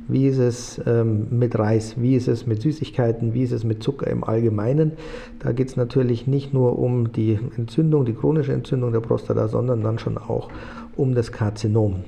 Wie 0.08 0.28
ist 0.28 0.38
es 0.38 0.80
ähm, 0.86 1.28
mit 1.32 1.58
Reis? 1.58 1.96
Wie 2.00 2.16
ist 2.16 2.28
es 2.28 2.46
mit 2.46 2.62
Süßigkeiten? 2.62 3.34
Wie 3.34 3.44
ist 3.44 3.52
es 3.52 3.64
mit 3.64 3.84
Zucker 3.84 4.08
im 4.08 4.24
Allgemeinen? 4.24 4.94
Da 5.40 5.52
geht 5.52 5.68
es 5.68 5.76
natürlich 5.76 6.28
nicht 6.28 6.54
nur 6.54 6.80
um 6.80 7.12
die 7.12 7.38
Entzündung, 7.58 8.06
die 8.06 8.14
chronische 8.14 8.54
Entzündung 8.54 8.94
der 8.94 9.02
Prostata, 9.02 9.48
sondern 9.48 9.82
dann 9.82 10.00
schon 10.00 10.18
auch 10.18 10.50
um 10.98 11.16
das 11.16 11.32
Karzinom. 11.32 12.04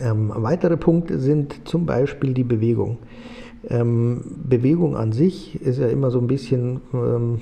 Ähm, 0.00 0.30
weitere 0.34 0.76
Punkte 0.76 1.18
sind 1.18 1.66
zum 1.66 1.86
Beispiel 1.86 2.34
die 2.34 2.44
Bewegung. 2.44 2.98
Ähm, 3.68 4.22
Bewegung 4.48 4.96
an 4.96 5.12
sich 5.12 5.60
ist 5.60 5.78
ja 5.78 5.88
immer 5.88 6.10
so 6.10 6.20
ein 6.20 6.26
bisschen 6.26 6.80
ähm, 6.92 7.40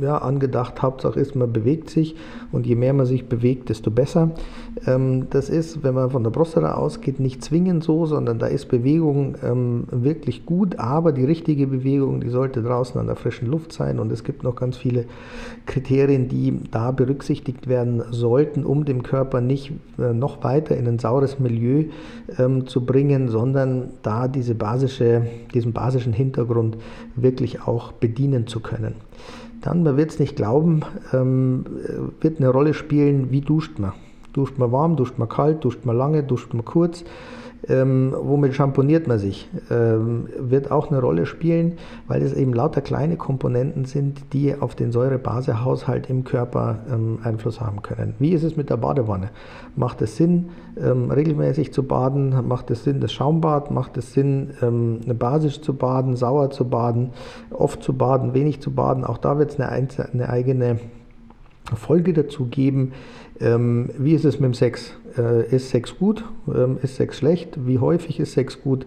ja, 0.00 0.18
angedacht. 0.18 0.82
Hauptsache 0.82 1.18
ist, 1.18 1.34
man 1.34 1.52
bewegt 1.52 1.90
sich 1.90 2.16
und 2.50 2.66
je 2.66 2.74
mehr 2.74 2.92
man 2.92 3.06
sich 3.06 3.28
bewegt, 3.28 3.68
desto 3.68 3.90
besser. 3.90 4.30
Ähm, 4.86 5.28
das 5.30 5.48
ist, 5.48 5.82
wenn 5.82 5.94
man 5.94 6.10
von 6.10 6.24
der 6.24 6.30
Prostata 6.30 6.74
ausgeht, 6.74 7.20
nicht 7.20 7.42
zwingend 7.44 7.84
so, 7.84 8.06
sondern 8.06 8.38
da 8.38 8.46
ist 8.46 8.66
Bewegung 8.66 9.36
ähm, 9.42 9.84
wirklich 9.90 10.46
gut, 10.46 10.78
aber 10.78 11.12
die 11.12 11.24
richtige 11.24 11.66
Bewegung, 11.66 12.20
die 12.20 12.28
sollte 12.28 12.62
draußen 12.62 13.00
an 13.00 13.06
der 13.06 13.16
frischen 13.16 13.48
Luft 13.48 13.72
sein 13.72 13.98
und 13.98 14.10
es 14.12 14.24
gibt 14.24 14.42
noch 14.42 14.56
ganz 14.56 14.76
viele 14.76 15.04
Kriterien, 15.66 16.28
die 16.28 16.58
da 16.70 16.90
berücksichtigt 16.90 17.68
werden 17.68 18.02
sollten, 18.10 18.64
um 18.64 18.84
dem 18.84 19.02
Körper 19.02 19.40
nicht 19.40 19.72
äh, 19.98 20.12
noch 20.12 20.42
weiter 20.44 20.76
in 20.76 20.86
ein 20.86 20.98
saures 20.98 21.38
Milieu 21.38 21.84
ähm, 22.38 22.66
zu 22.66 22.84
bringen, 22.84 23.28
sondern 23.28 23.90
da 24.02 24.28
diese 24.28 24.54
basische, 24.54 25.26
diesen 25.54 25.72
basischen 25.72 26.12
Hintergrund 26.12 26.76
wirklich 27.16 27.62
auch 27.62 27.92
bedienen 27.92 28.46
zu 28.46 28.60
können. 28.60 28.94
Dann, 29.62 29.84
man 29.84 29.96
wird 29.96 30.10
es 30.10 30.18
nicht 30.18 30.36
glauben, 30.36 30.82
ähm, 31.12 31.64
wird 32.20 32.38
eine 32.38 32.50
Rolle 32.50 32.74
spielen, 32.74 33.30
wie 33.30 33.40
duscht 33.40 33.78
man. 33.78 33.92
Duscht 34.32 34.58
man 34.58 34.72
warm, 34.72 34.96
duscht 34.96 35.18
man 35.18 35.28
kalt, 35.28 35.64
duscht 35.64 35.84
man 35.84 35.96
lange, 35.96 36.22
duscht 36.22 36.52
man 36.52 36.64
kurz. 36.64 37.04
Ähm, 37.68 38.12
womit 38.16 38.54
schamponiert 38.54 39.06
man 39.06 39.18
sich? 39.18 39.48
Ähm, 39.70 40.28
wird 40.36 40.70
auch 40.70 40.90
eine 40.90 41.00
Rolle 41.00 41.26
spielen, 41.26 41.74
weil 42.08 42.22
es 42.22 42.32
eben 42.32 42.52
lauter 42.52 42.80
kleine 42.80 43.16
Komponenten 43.16 43.84
sind, 43.84 44.32
die 44.32 44.54
auf 44.58 44.74
den 44.74 44.90
Säurebasehaushalt 44.90 46.10
im 46.10 46.24
Körper 46.24 46.80
ähm, 46.92 47.20
Einfluss 47.22 47.60
haben 47.60 47.82
können. 47.82 48.14
Wie 48.18 48.30
ist 48.30 48.42
es 48.42 48.56
mit 48.56 48.68
der 48.70 48.78
Badewanne? 48.78 49.30
Macht 49.76 50.02
es 50.02 50.16
Sinn, 50.16 50.50
ähm, 50.76 51.10
regelmäßig 51.10 51.72
zu 51.72 51.84
baden? 51.84 52.48
Macht 52.48 52.70
es 52.72 52.82
Sinn, 52.82 53.00
das 53.00 53.12
Schaumbad? 53.12 53.70
Macht 53.70 53.96
es 53.96 54.12
Sinn, 54.12 54.50
ähm, 54.60 55.00
basisch 55.18 55.60
zu 55.60 55.74
baden, 55.74 56.16
sauer 56.16 56.50
zu 56.50 56.68
baden, 56.68 57.10
oft 57.50 57.82
zu 57.82 57.92
baden, 57.92 58.34
wenig 58.34 58.60
zu 58.60 58.72
baden? 58.72 59.04
Auch 59.04 59.18
da 59.18 59.38
wird 59.38 59.52
es 59.52 59.60
eine, 59.60 59.70
eine 59.70 60.28
eigene 60.28 60.80
Folge 61.76 62.12
dazu 62.12 62.46
geben. 62.46 62.92
Ähm, 63.40 63.90
wie 63.98 64.14
ist 64.14 64.24
es 64.24 64.40
mit 64.40 64.48
dem 64.48 64.54
Sex? 64.54 64.94
Äh, 65.16 65.54
ist 65.54 65.70
Sex 65.70 65.98
gut? 65.98 66.24
Ähm, 66.48 66.78
ist 66.82 66.96
Sex 66.96 67.18
schlecht? 67.18 67.66
Wie 67.66 67.78
häufig 67.78 68.20
ist 68.20 68.32
Sex 68.32 68.62
gut? 68.62 68.86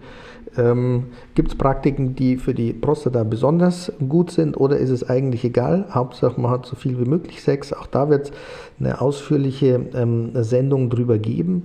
Ähm, 0.58 1.08
Gibt 1.34 1.50
es 1.50 1.56
Praktiken, 1.56 2.16
die 2.16 2.38
für 2.38 2.54
die 2.54 2.74
Prostata 2.74 3.24
besonders 3.24 3.92
gut 4.08 4.32
sind 4.32 4.56
oder 4.56 4.78
ist 4.78 4.90
es 4.90 5.08
eigentlich 5.10 5.44
egal? 5.44 5.86
Hauptsache 5.92 6.40
man 6.40 6.52
hat 6.52 6.66
so 6.66 6.76
viel 6.76 7.00
wie 7.00 7.10
möglich 7.10 7.42
Sex. 7.42 7.74
Auch 7.74 7.88
da 7.88 8.10
wird 8.10 8.28
es 8.28 8.32
eine 8.80 9.02
ausführliche 9.02 9.88
ähm, 9.94 10.32
Sendung 10.44 10.90
drüber 10.90 11.18
geben 11.18 11.64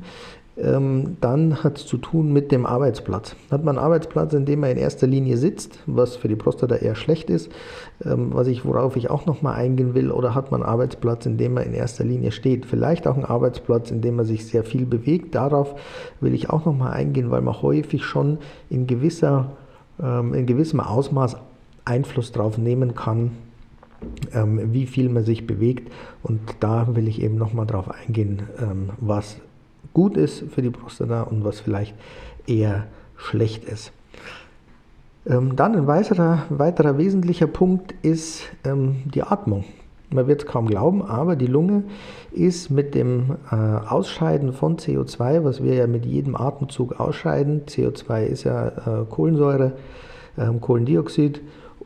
ähm, 0.63 1.17
dann 1.21 1.63
hat 1.63 1.79
es 1.79 1.87
zu 1.87 1.97
tun 1.97 2.33
mit 2.33 2.53
dem 2.53 2.67
Arbeitsplatz. 2.67 3.35
Hat 3.51 3.65
man 3.65 3.77
einen 3.77 3.85
Arbeitsplatz, 3.85 4.33
in 4.33 4.45
dem 4.45 4.61
man 4.61 4.71
in 4.71 4.77
erster 4.77 5.07
Linie 5.07 5.37
sitzt, 5.37 5.79
was 5.87 6.17
für 6.17 6.29
die 6.29 6.37
Prostata 6.37 6.77
eher 6.77 6.95
schlecht 6.95 7.31
ist, 7.31 7.51
ähm, 8.05 8.31
was 8.33 8.47
ich, 8.47 8.65
worauf 8.65 8.97
ich 8.97 9.11
auch 9.11 9.27
nochmal 9.27 9.57
eingehen 9.57 9.95
will, 9.95 10.11
oder 10.11 10.35
hat 10.35 10.51
man 10.51 10.63
einen 10.63 10.71
Arbeitsplatz, 10.71 11.27
in 11.27 11.37
dem 11.37 11.55
man 11.55 11.65
in 11.65 11.75
erster 11.75 12.05
Linie 12.05 12.33
steht? 12.33 12.67
Vielleicht 12.67 13.07
auch 13.07 13.15
einen 13.15 13.25
Arbeitsplatz, 13.25 13.91
in 13.91 14.01
dem 14.01 14.17
man 14.17 14.27
sich 14.27 14.47
sehr 14.47 14.65
viel 14.65 14.87
bewegt. 14.87 15.35
Darauf 15.35 15.75
will 16.21 16.35
ich 16.35 16.51
auch 16.51 16.65
nochmal 16.65 16.93
eingehen, 16.93 17.31
weil 17.31 17.43
man 17.43 17.61
häufig 17.63 18.05
schon 18.05 18.39
in, 18.69 18.87
gewisser, 18.87 19.53
ähm, 20.03 20.35
in 20.35 20.47
gewissem 20.47 20.81
Ausmaß 20.81 21.37
Einfluss 21.85 22.33
darauf 22.33 22.59
nehmen 22.59 22.95
kann, 22.95 23.33
ähm, 24.33 24.73
wie 24.73 24.87
viel 24.87 25.09
man 25.09 25.25
sich 25.25 25.47
bewegt. 25.47 25.93
Und 26.23 26.41
da 26.61 26.95
will 26.95 27.09
ich 27.09 27.23
eben 27.23 27.37
nochmal 27.37 27.67
drauf 27.67 27.91
eingehen, 27.91 28.43
ähm, 28.61 28.91
was 28.99 29.41
gut 29.93 30.17
ist 30.17 30.45
für 30.51 30.63
die 30.63 30.71
Prostata 30.71 31.23
und 31.23 31.45
was 31.45 31.61
vielleicht 31.61 31.95
eher 32.47 32.87
schlecht 33.17 33.65
ist. 33.65 33.93
Ähm, 35.27 35.57
dann 35.57 35.77
ein 35.77 35.87
weiterer, 35.87 36.45
weiterer 36.49 36.97
wesentlicher 36.99 37.47
Punkt 37.47 37.95
ist 38.03 38.43
ähm, 38.65 39.03
die 39.05 39.23
Atmung. 39.23 39.65
Man 40.13 40.27
wird 40.27 40.43
es 40.43 40.49
kaum 40.49 40.67
glauben, 40.67 41.03
aber 41.03 41.37
die 41.37 41.47
Lunge 41.47 41.85
ist 42.33 42.71
mit 42.71 42.95
dem 42.95 43.37
äh, 43.51 43.55
Ausscheiden 43.55 44.53
von 44.53 44.77
CO2, 44.77 45.45
was 45.45 45.63
wir 45.63 45.75
ja 45.75 45.87
mit 45.87 46.05
jedem 46.05 46.35
Atemzug 46.35 46.99
ausscheiden, 46.99 47.67
CO2 47.67 48.25
ist 48.25 48.45
ja 48.45 48.69
äh, 48.69 49.05
Kohlensäure, 49.09 49.73
äh, 50.37 50.49
Kohlendioxid, 50.61 51.41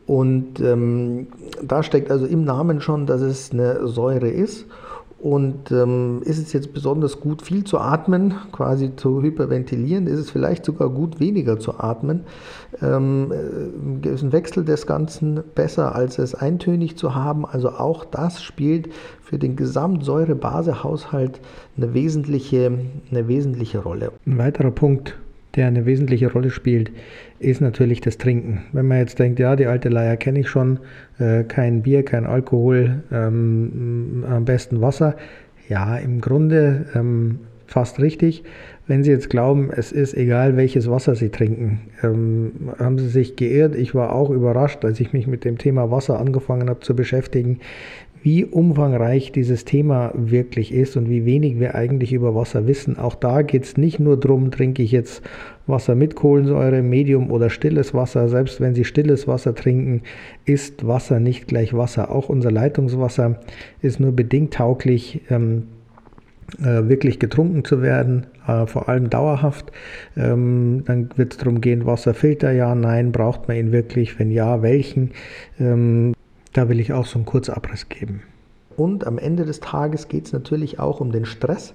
und 0.07 0.59
ähm, 0.59 1.27
da 1.63 1.81
steckt 1.81 2.11
also 2.11 2.25
im 2.25 2.43
Namen 2.43 2.79
schon, 2.81 3.05
dass 3.05 3.21
es 3.21 3.51
eine 3.51 3.87
Säure 3.87 4.29
ist. 4.29 4.67
Und 5.17 5.71
ähm, 5.71 6.21
ist 6.23 6.37
es 6.37 6.51
jetzt 6.53 6.73
besonders 6.73 7.19
gut, 7.19 7.41
viel 7.41 7.63
zu 7.63 7.79
atmen, 7.79 8.35
quasi 8.51 8.95
zu 8.95 9.21
hyperventilieren? 9.21 10.07
Ist 10.07 10.19
es 10.19 10.29
vielleicht 10.29 10.65
sogar 10.65 10.89
gut, 10.89 11.19
weniger 11.19 11.57
zu 11.57 11.79
atmen? 11.79 12.25
Ähm, 12.81 13.31
äh, 14.03 14.07
ist 14.09 14.23
ein 14.23 14.33
Wechsel 14.33 14.65
des 14.65 14.85
Ganzen 14.85 15.41
besser, 15.55 15.95
als 15.95 16.19
es 16.19 16.35
eintönig 16.35 16.97
zu 16.97 17.15
haben? 17.15 17.45
Also 17.45 17.69
auch 17.69 18.03
das 18.03 18.43
spielt 18.43 18.89
für 19.21 19.39
den 19.39 19.55
Gesamtsäure-Base-Haushalt 19.55 21.39
eine 21.77 21.93
wesentliche, 21.93 22.77
eine 23.09 23.27
wesentliche 23.27 23.79
Rolle. 23.79 24.11
Ein 24.27 24.37
weiterer 24.37 24.71
Punkt, 24.71 25.17
der 25.55 25.67
eine 25.67 25.85
wesentliche 25.85 26.31
Rolle 26.31 26.49
spielt, 26.49 26.91
ist 27.39 27.61
natürlich 27.61 28.01
das 28.01 28.17
Trinken. 28.17 28.63
Wenn 28.71 28.87
man 28.87 28.99
jetzt 28.99 29.19
denkt, 29.19 29.39
ja, 29.39 29.55
die 29.55 29.67
alte 29.67 29.89
Leier 29.89 30.17
kenne 30.17 30.39
ich 30.39 30.49
schon, 30.49 30.79
äh, 31.19 31.43
kein 31.43 31.81
Bier, 31.81 32.03
kein 32.03 32.25
Alkohol, 32.25 33.03
ähm, 33.11 34.25
am 34.29 34.45
besten 34.45 34.81
Wasser. 34.81 35.15
Ja, 35.67 35.97
im 35.97 36.21
Grunde 36.21 36.85
ähm, 36.93 37.39
fast 37.67 37.99
richtig. 37.99 38.43
Wenn 38.87 39.03
Sie 39.03 39.09
jetzt 39.09 39.31
glauben, 39.31 39.71
es 39.75 39.91
ist 39.91 40.13
egal, 40.13 40.57
welches 40.57 40.89
Wasser 40.89 41.15
Sie 41.15 41.29
trinken, 41.29 41.81
ähm, 42.03 42.51
haben 42.77 42.99
Sie 42.99 43.07
sich 43.07 43.35
geirrt. 43.35 43.75
Ich 43.75 43.95
war 43.95 44.13
auch 44.13 44.29
überrascht, 44.29 44.85
als 44.85 44.99
ich 44.99 45.11
mich 45.11 45.25
mit 45.25 45.43
dem 45.43 45.57
Thema 45.57 45.89
Wasser 45.89 46.19
angefangen 46.19 46.69
habe 46.69 46.81
zu 46.81 46.95
beschäftigen, 46.95 47.59
wie 48.25 48.43
umfangreich 48.43 49.31
dieses 49.31 49.65
Thema 49.65 50.11
wirklich 50.15 50.73
ist 50.73 50.97
und 50.97 51.11
wie 51.11 51.25
wenig 51.25 51.59
wir 51.59 51.75
eigentlich 51.75 52.11
über 52.11 52.33
Wasser 52.33 52.65
wissen. 52.65 52.97
Auch 52.97 53.13
da 53.13 53.43
geht 53.43 53.65
es 53.65 53.77
nicht 53.77 53.99
nur 53.99 54.19
darum, 54.19 54.49
trinke 54.49 54.81
ich 54.81 54.91
jetzt 54.91 55.21
Wasser 55.67 55.93
mit 55.93 56.15
Kohlensäure, 56.15 56.81
Medium 56.81 57.29
oder 57.29 57.51
stilles 57.51 57.93
Wasser. 57.93 58.27
Selbst 58.27 58.59
wenn 58.59 58.73
Sie 58.73 58.83
stilles 58.83 59.27
Wasser 59.27 59.53
trinken, 59.53 60.01
ist 60.43 60.87
Wasser 60.87 61.19
nicht 61.19 61.47
gleich 61.47 61.75
Wasser. 61.75 62.09
Auch 62.09 62.27
unser 62.27 62.49
Leitungswasser 62.49 63.41
ist 63.83 63.99
nur 63.99 64.11
bedingt 64.11 64.55
tauglich. 64.55 65.21
Ähm, 65.29 65.67
äh, 66.59 66.89
wirklich 66.89 67.19
getrunken 67.19 67.63
zu 67.63 67.81
werden, 67.83 68.27
äh, 68.47 68.65
vor 68.65 68.89
allem 68.89 69.09
dauerhaft. 69.09 69.71
Ähm, 70.17 70.83
dann 70.85 71.09
wird 71.15 71.33
es 71.33 71.37
darum 71.37 71.61
gehen, 71.61 71.85
Wasserfilter 71.85 72.51
ja, 72.51 72.73
nein, 72.73 73.11
braucht 73.11 73.47
man 73.47 73.57
ihn 73.57 73.71
wirklich, 73.71 74.17
wenn 74.19 74.31
ja, 74.31 74.61
welchen. 74.63 75.11
Da 76.55 76.69
will 76.69 76.79
ich 76.79 76.93
auch 76.93 77.05
so 77.05 77.17
einen 77.17 77.25
Kurzabriss 77.25 77.89
geben. 77.89 78.23
Und 78.77 79.05
am 79.05 79.17
Ende 79.17 79.43
des 79.43 79.59
Tages 79.59 80.07
geht 80.07 80.27
es 80.27 80.31
natürlich 80.31 80.79
auch 80.79 81.01
um 81.01 81.11
den 81.11 81.25
Stress. 81.25 81.73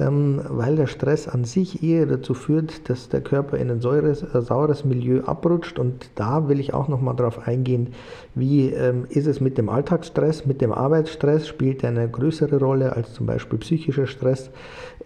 ähm, 0.00 0.40
weil 0.48 0.76
der 0.76 0.86
Stress 0.86 1.28
an 1.28 1.44
sich 1.44 1.82
eher 1.82 2.06
dazu 2.06 2.34
führt, 2.34 2.88
dass 2.88 3.08
der 3.08 3.20
Körper 3.20 3.56
in 3.56 3.70
ein 3.70 3.80
säures, 3.80 4.22
äh, 4.22 4.42
saures 4.42 4.84
Milieu 4.84 5.22
abrutscht. 5.22 5.78
Und 5.78 6.10
da 6.14 6.48
will 6.48 6.60
ich 6.60 6.74
auch 6.74 6.88
nochmal 6.88 7.14
darauf 7.14 7.46
eingehen, 7.46 7.88
wie 8.34 8.70
ähm, 8.70 9.06
ist 9.08 9.26
es 9.26 9.40
mit 9.40 9.58
dem 9.58 9.68
Alltagsstress, 9.68 10.46
mit 10.46 10.60
dem 10.60 10.72
Arbeitsstress, 10.72 11.46
spielt 11.46 11.84
er 11.84 11.90
eine 11.90 12.08
größere 12.08 12.58
Rolle 12.58 12.96
als 12.96 13.12
zum 13.12 13.26
Beispiel 13.26 13.58
psychischer 13.58 14.06
Stress 14.06 14.50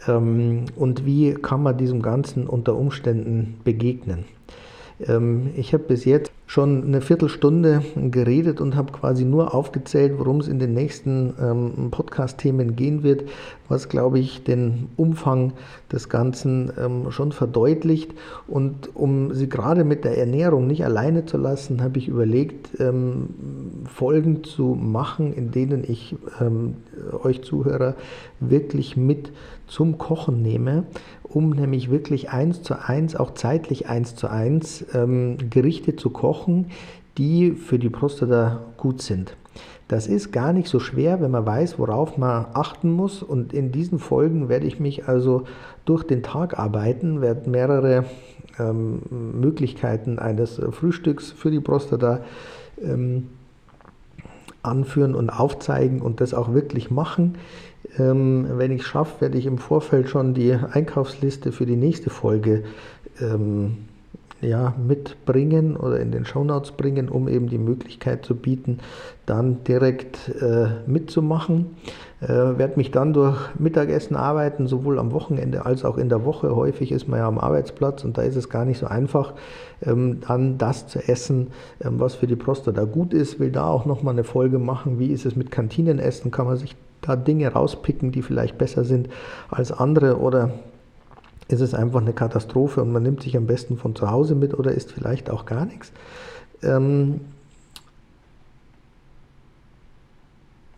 ähm, 0.08 0.66
und 0.76 1.04
wie 1.04 1.34
kann 1.34 1.62
man 1.62 1.76
diesem 1.76 2.00
Ganzen 2.00 2.46
unter 2.46 2.76
Umständen 2.76 3.60
begegnen. 3.64 4.24
Ähm, 5.06 5.50
ich 5.56 5.72
habe 5.72 5.84
bis 5.84 6.04
jetzt 6.04 6.32
schon 6.50 6.82
eine 6.82 7.00
Viertelstunde 7.00 7.80
geredet 7.94 8.60
und 8.60 8.74
habe 8.74 8.90
quasi 8.90 9.24
nur 9.24 9.54
aufgezählt, 9.54 10.14
worum 10.18 10.40
es 10.40 10.48
in 10.48 10.58
den 10.58 10.74
nächsten 10.74 11.32
ähm, 11.40 11.92
Podcast-Themen 11.92 12.74
gehen 12.74 13.04
wird, 13.04 13.22
was, 13.68 13.88
glaube 13.88 14.18
ich, 14.18 14.42
den 14.42 14.88
Umfang 14.96 15.52
des 15.92 16.08
Ganzen 16.08 16.72
ähm, 16.76 17.12
schon 17.12 17.30
verdeutlicht. 17.30 18.10
Und 18.48 18.96
um 18.96 19.32
Sie 19.32 19.48
gerade 19.48 19.84
mit 19.84 20.04
der 20.04 20.18
Ernährung 20.18 20.66
nicht 20.66 20.84
alleine 20.84 21.24
zu 21.24 21.36
lassen, 21.36 21.84
habe 21.84 21.98
ich 21.98 22.08
überlegt, 22.08 22.80
ähm, 22.80 23.28
Folgen 23.84 24.42
zu 24.42 24.74
machen, 24.74 25.32
in 25.32 25.52
denen 25.52 25.84
ich 25.86 26.16
ähm, 26.40 26.78
euch 27.22 27.44
Zuhörer 27.44 27.94
wirklich 28.40 28.96
mit 28.96 29.30
zum 29.70 29.98
Kochen 29.98 30.42
nehme, 30.42 30.84
um 31.22 31.50
nämlich 31.50 31.90
wirklich 31.90 32.30
eins 32.30 32.62
zu 32.62 32.74
eins, 32.74 33.14
auch 33.14 33.34
zeitlich 33.34 33.88
eins 33.88 34.16
zu 34.16 34.28
eins, 34.28 34.84
ähm, 34.92 35.36
Gerichte 35.48 35.94
zu 35.94 36.10
kochen, 36.10 36.39
die 37.18 37.52
für 37.52 37.78
die 37.78 37.90
Prostata 37.90 38.60
gut 38.76 39.02
sind. 39.02 39.36
Das 39.88 40.06
ist 40.06 40.30
gar 40.30 40.52
nicht 40.52 40.68
so 40.68 40.78
schwer, 40.78 41.20
wenn 41.20 41.32
man 41.32 41.44
weiß, 41.44 41.78
worauf 41.78 42.16
man 42.16 42.46
achten 42.54 42.92
muss. 42.92 43.24
Und 43.24 43.52
in 43.52 43.72
diesen 43.72 43.98
Folgen 43.98 44.48
werde 44.48 44.66
ich 44.66 44.78
mich 44.78 45.08
also 45.08 45.44
durch 45.84 46.04
den 46.04 46.22
Tag 46.22 46.58
arbeiten, 46.58 47.20
werde 47.20 47.50
mehrere 47.50 48.04
ähm, 48.60 49.02
Möglichkeiten 49.10 50.20
eines 50.20 50.60
Frühstücks 50.70 51.32
für 51.32 51.50
die 51.50 51.58
Prostata 51.58 52.20
ähm, 52.80 53.26
anführen 54.62 55.16
und 55.16 55.30
aufzeigen 55.30 56.00
und 56.02 56.20
das 56.20 56.34
auch 56.34 56.54
wirklich 56.54 56.92
machen. 56.92 57.36
Ähm, 57.98 58.46
wenn 58.56 58.70
ich 58.70 58.82
es 58.82 58.86
schaffe, 58.86 59.22
werde 59.22 59.38
ich 59.38 59.46
im 59.46 59.58
Vorfeld 59.58 60.08
schon 60.08 60.34
die 60.34 60.52
Einkaufsliste 60.52 61.50
für 61.50 61.66
die 61.66 61.76
nächste 61.76 62.10
Folge 62.10 62.62
ähm, 63.20 63.78
ja, 64.40 64.74
mitbringen 64.86 65.76
oder 65.76 66.00
in 66.00 66.12
den 66.12 66.24
Shownotes 66.24 66.72
bringen, 66.72 67.08
um 67.08 67.28
eben 67.28 67.48
die 67.48 67.58
Möglichkeit 67.58 68.24
zu 68.24 68.34
bieten, 68.34 68.78
dann 69.26 69.62
direkt 69.64 70.30
äh, 70.40 70.68
mitzumachen. 70.86 71.76
Äh, 72.20 72.28
werde 72.28 72.76
mich 72.76 72.90
dann 72.90 73.12
durch 73.12 73.38
Mittagessen 73.58 74.14
arbeiten, 74.14 74.66
sowohl 74.66 74.98
am 74.98 75.12
Wochenende 75.12 75.64
als 75.64 75.84
auch 75.84 75.96
in 75.96 76.08
der 76.08 76.24
Woche. 76.24 76.54
Häufig 76.54 76.92
ist 76.92 77.08
man 77.08 77.20
ja 77.20 77.26
am 77.26 77.38
Arbeitsplatz 77.38 78.04
und 78.04 78.18
da 78.18 78.22
ist 78.22 78.36
es 78.36 78.50
gar 78.50 78.64
nicht 78.64 78.78
so 78.78 78.86
einfach, 78.86 79.34
ähm, 79.82 80.20
dann 80.26 80.58
das 80.58 80.86
zu 80.86 80.98
essen, 81.06 81.48
ähm, 81.82 81.98
was 81.98 82.14
für 82.14 82.26
die 82.26 82.36
Prostata 82.36 82.84
gut 82.84 83.14
ist. 83.14 83.40
Will 83.40 83.50
da 83.50 83.66
auch 83.66 83.86
nochmal 83.86 84.14
eine 84.14 84.24
Folge 84.24 84.58
machen, 84.58 84.98
wie 84.98 85.08
ist 85.08 85.24
es 85.24 85.36
mit 85.36 85.50
Kantinenessen, 85.50 86.30
kann 86.30 86.46
man 86.46 86.56
sich 86.56 86.76
da 87.00 87.16
Dinge 87.16 87.48
rauspicken, 87.48 88.12
die 88.12 88.20
vielleicht 88.22 88.58
besser 88.58 88.84
sind 88.84 89.08
als 89.48 89.72
andere 89.72 90.18
oder 90.18 90.50
ist 91.50 91.60
es 91.60 91.74
einfach 91.74 92.00
eine 92.00 92.12
Katastrophe 92.12 92.82
und 92.82 92.92
man 92.92 93.02
nimmt 93.02 93.22
sich 93.22 93.36
am 93.36 93.46
besten 93.46 93.76
von 93.76 93.94
zu 93.94 94.10
Hause 94.10 94.34
mit 94.34 94.54
oder 94.58 94.72
isst 94.72 94.92
vielleicht 94.92 95.30
auch 95.30 95.46
gar 95.46 95.64
nichts. 95.64 95.92
Ähm, 96.62 97.20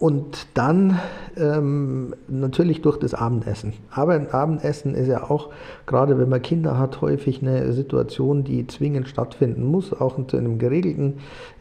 Und 0.02 0.48
dann 0.54 0.98
ähm, 1.36 2.14
natürlich 2.28 2.82
durch 2.82 2.98
das 2.98 3.14
Abendessen. 3.14 3.72
Aber 3.90 4.20
Abendessen 4.32 4.94
ist 4.94 5.08
ja 5.08 5.30
auch, 5.30 5.50
gerade 5.86 6.18
wenn 6.18 6.28
man 6.28 6.42
Kinder 6.42 6.78
hat, 6.78 7.00
häufig 7.00 7.42
eine 7.42 7.72
Situation, 7.72 8.44
die 8.44 8.66
zwingend 8.66 9.08
stattfinden 9.08 9.64
muss, 9.64 9.92
auch 9.92 10.18
in 10.18 10.26
einem 10.30 10.58
geregelten 10.58 11.14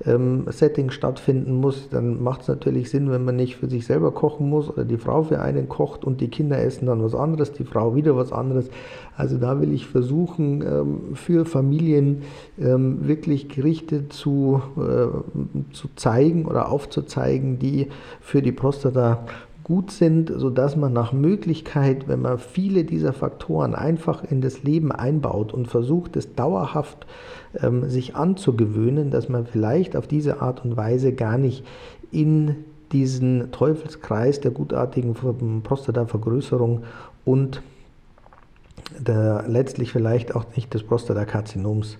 ähm, 0.05 0.45
Setting 0.47 0.91
stattfinden 0.91 1.55
muss. 1.55 1.89
Dann 1.89 2.21
macht 2.21 2.41
es 2.41 2.47
natürlich 2.47 2.89
Sinn, 2.89 3.11
wenn 3.11 3.25
man 3.25 3.35
nicht 3.35 3.55
für 3.55 3.69
sich 3.69 3.85
selber 3.85 4.11
kochen 4.11 4.49
muss 4.49 4.69
oder 4.69 4.85
die 4.85 4.97
Frau 4.97 5.23
für 5.23 5.41
einen 5.41 5.69
kocht 5.69 6.03
und 6.05 6.21
die 6.21 6.29
Kinder 6.29 6.61
essen 6.61 6.85
dann 6.85 7.03
was 7.03 7.15
anderes, 7.15 7.51
die 7.53 7.65
Frau 7.65 7.95
wieder 7.95 8.15
was 8.15 8.31
anderes. 8.31 8.69
Also 9.15 9.37
da 9.37 9.61
will 9.61 9.73
ich 9.73 9.87
versuchen, 9.87 10.61
ähm, 10.61 11.15
für 11.15 11.45
Familien 11.45 12.23
ähm, 12.59 13.07
wirklich 13.07 13.49
Gerichte 13.49 14.09
zu, 14.09 14.61
äh, 14.77 15.73
zu 15.73 15.89
zeigen 15.95 16.45
oder 16.45 16.71
aufzuzeigen, 16.71 17.59
die 17.59 17.89
für 18.19 18.41
die 18.41 18.51
Prostata 18.51 19.25
gut 19.63 19.91
sind, 19.91 20.31
sodass 20.35 20.75
man 20.75 20.93
nach 20.93 21.13
Möglichkeit, 21.13 22.07
wenn 22.07 22.21
man 22.21 22.39
viele 22.39 22.83
dieser 22.83 23.13
Faktoren 23.13 23.75
einfach 23.75 24.23
in 24.23 24.41
das 24.41 24.63
Leben 24.63 24.91
einbaut 24.91 25.53
und 25.53 25.67
versucht, 25.67 26.15
es 26.15 26.35
dauerhaft 26.35 27.05
ähm, 27.61 27.89
sich 27.89 28.15
anzugewöhnen, 28.15 29.11
dass 29.11 29.29
man 29.29 29.45
vielleicht 29.45 29.95
auf 29.95 30.07
diese 30.07 30.41
Art 30.41 30.65
und 30.65 30.77
Weise 30.77 31.13
gar 31.13 31.37
nicht 31.37 31.63
in 32.11 32.55
diesen 32.91 33.51
Teufelskreis 33.51 34.41
der 34.41 34.51
gutartigen 34.51 35.13
Prostatavergrößerung 35.63 36.83
und 37.23 37.61
der 38.99 39.45
letztlich 39.47 39.91
vielleicht 39.91 40.35
auch 40.35 40.45
nicht 40.55 40.73
des 40.73 40.83
Prostatakarzinoms 40.83 41.97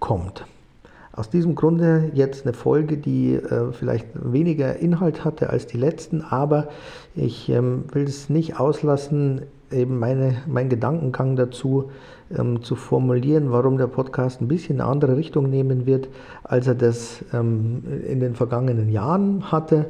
kommt. 0.00 0.44
Aus 1.18 1.30
diesem 1.30 1.56
Grunde 1.56 2.12
jetzt 2.14 2.46
eine 2.46 2.52
Folge, 2.52 2.96
die 2.96 3.34
äh, 3.34 3.72
vielleicht 3.72 4.06
weniger 4.14 4.76
Inhalt 4.76 5.24
hatte 5.24 5.50
als 5.50 5.66
die 5.66 5.76
letzten, 5.76 6.22
aber 6.22 6.68
ich 7.16 7.48
ähm, 7.48 7.86
will 7.92 8.04
es 8.04 8.30
nicht 8.30 8.60
auslassen, 8.60 9.42
eben 9.72 9.98
meine, 9.98 10.36
meinen 10.46 10.68
Gedankengang 10.68 11.34
dazu 11.34 11.90
ähm, 12.38 12.62
zu 12.62 12.76
formulieren, 12.76 13.50
warum 13.50 13.78
der 13.78 13.88
Podcast 13.88 14.40
ein 14.40 14.46
bisschen 14.46 14.80
eine 14.80 14.88
andere 14.88 15.16
Richtung 15.16 15.50
nehmen 15.50 15.86
wird, 15.86 16.08
als 16.44 16.68
er 16.68 16.76
das 16.76 17.24
ähm, 17.32 17.82
in 18.06 18.20
den 18.20 18.36
vergangenen 18.36 18.88
Jahren 18.88 19.50
hatte 19.50 19.86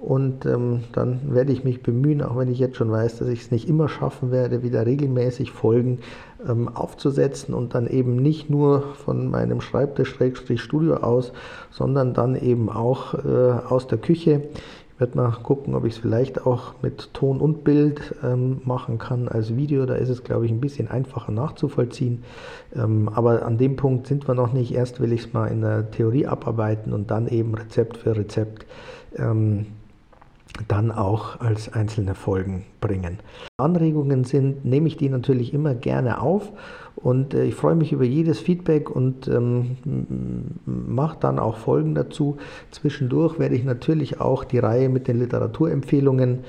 und 0.00 0.46
ähm, 0.46 0.84
dann 0.92 1.34
werde 1.34 1.52
ich 1.52 1.62
mich 1.62 1.82
bemühen, 1.82 2.22
auch 2.22 2.38
wenn 2.38 2.50
ich 2.50 2.58
jetzt 2.58 2.76
schon 2.76 2.90
weiß, 2.90 3.18
dass 3.18 3.28
ich 3.28 3.42
es 3.42 3.50
nicht 3.50 3.68
immer 3.68 3.88
schaffen 3.88 4.30
werde, 4.30 4.62
wieder 4.62 4.86
regelmäßig 4.86 5.52
Folgen 5.52 5.98
ähm, 6.48 6.68
aufzusetzen 6.68 7.54
und 7.54 7.74
dann 7.74 7.86
eben 7.86 8.16
nicht 8.16 8.48
nur 8.48 8.94
von 9.04 9.30
meinem 9.30 9.60
Schreibtisch-Studio 9.60 10.96
aus, 10.96 11.32
sondern 11.70 12.14
dann 12.14 12.34
eben 12.34 12.70
auch 12.70 13.12
äh, 13.14 13.52
aus 13.68 13.88
der 13.88 13.98
Küche. 13.98 14.44
Ich 14.94 15.00
werde 15.00 15.18
mal 15.18 15.32
gucken, 15.42 15.74
ob 15.74 15.84
ich 15.84 15.94
es 15.94 15.98
vielleicht 15.98 16.46
auch 16.46 16.74
mit 16.80 17.12
Ton 17.12 17.38
und 17.38 17.62
Bild 17.62 18.14
ähm, 18.22 18.62
machen 18.64 18.96
kann 18.96 19.28
als 19.28 19.54
Video. 19.54 19.84
Da 19.84 19.94
ist 19.94 20.08
es, 20.08 20.24
glaube 20.24 20.46
ich, 20.46 20.50
ein 20.50 20.60
bisschen 20.60 20.88
einfacher 20.88 21.32
nachzuvollziehen. 21.32 22.22
Ähm, 22.74 23.10
aber 23.14 23.44
an 23.44 23.58
dem 23.58 23.76
Punkt 23.76 24.06
sind 24.06 24.26
wir 24.26 24.34
noch 24.34 24.54
nicht. 24.54 24.72
Erst 24.72 25.00
will 25.00 25.12
ich 25.12 25.26
es 25.26 25.32
mal 25.34 25.48
in 25.48 25.60
der 25.60 25.90
Theorie 25.90 26.26
abarbeiten 26.26 26.94
und 26.94 27.10
dann 27.10 27.28
eben 27.28 27.54
Rezept 27.54 27.98
für 27.98 28.16
Rezept 28.16 28.66
ähm, 29.16 29.66
dann 30.68 30.90
auch 30.90 31.40
als 31.40 31.72
einzelne 31.72 32.14
Folgen 32.14 32.64
bringen. 32.80 33.18
Anregungen 33.56 34.24
sind, 34.24 34.64
nehme 34.64 34.88
ich 34.88 34.96
die 34.96 35.08
natürlich 35.08 35.54
immer 35.54 35.74
gerne 35.74 36.20
auf 36.20 36.52
und 36.96 37.34
äh, 37.34 37.44
ich 37.44 37.54
freue 37.54 37.74
mich 37.74 37.92
über 37.92 38.04
jedes 38.04 38.38
Feedback 38.38 38.90
und 38.90 39.28
ähm, 39.28 39.76
mache 40.64 41.18
dann 41.20 41.38
auch 41.38 41.56
Folgen 41.56 41.94
dazu. 41.94 42.36
Zwischendurch 42.70 43.38
werde 43.38 43.54
ich 43.54 43.64
natürlich 43.64 44.20
auch 44.20 44.44
die 44.44 44.58
Reihe 44.58 44.88
mit 44.88 45.08
den 45.08 45.18
Literaturempfehlungen 45.18 46.40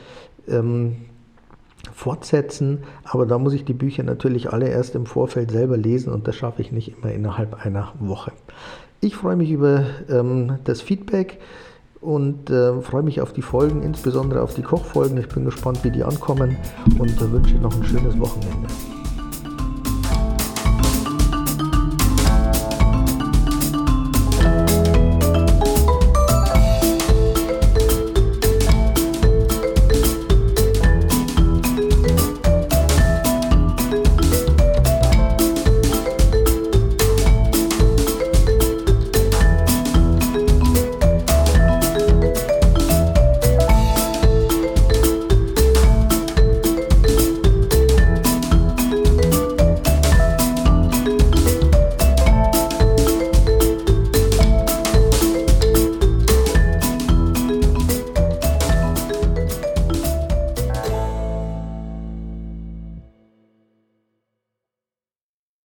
ähm, 0.48 0.96
fortsetzen, 1.94 2.80
aber 3.04 3.26
da 3.26 3.38
muss 3.38 3.54
ich 3.54 3.66
die 3.66 3.74
Bücher 3.74 4.04
natürlich 4.04 4.52
alle 4.52 4.70
erst 4.70 4.96
im 4.96 5.06
Vorfeld 5.06 5.52
selber 5.52 5.78
lesen 5.78 6.14
und 6.14 6.28
das 6.28 6.36
schaffe 6.36 6.62
ich 6.62 6.72
nicht 6.72 6.98
immer 6.98 7.12
innerhalb 7.12 7.66
einer 7.66 7.94
Woche. 8.00 8.32
Ich 9.00 9.16
freue 9.16 9.36
mich 9.36 9.50
über 9.50 9.86
ähm, 10.10 10.60
das 10.64 10.82
Feedback 10.82 11.40
und 12.02 12.50
äh, 12.50 12.82
freue 12.82 13.04
mich 13.04 13.22
auf 13.22 13.32
die 13.32 13.44
Folgen, 13.44 13.84
insbesondere 13.84 14.42
auf 14.42 14.56
die 14.56 14.64
Kochfolgen. 14.64 15.18
Ich 15.18 15.30
bin 15.30 15.46
gespannt, 15.46 15.84
wie 15.84 15.92
die 15.92 16.04
ankommen 16.04 16.58
und 16.98 17.22
äh, 17.22 17.32
wünsche 17.32 17.56
noch 17.56 17.76
ein 17.76 17.84
schönes 17.86 18.20
Wochenende. 18.20 18.68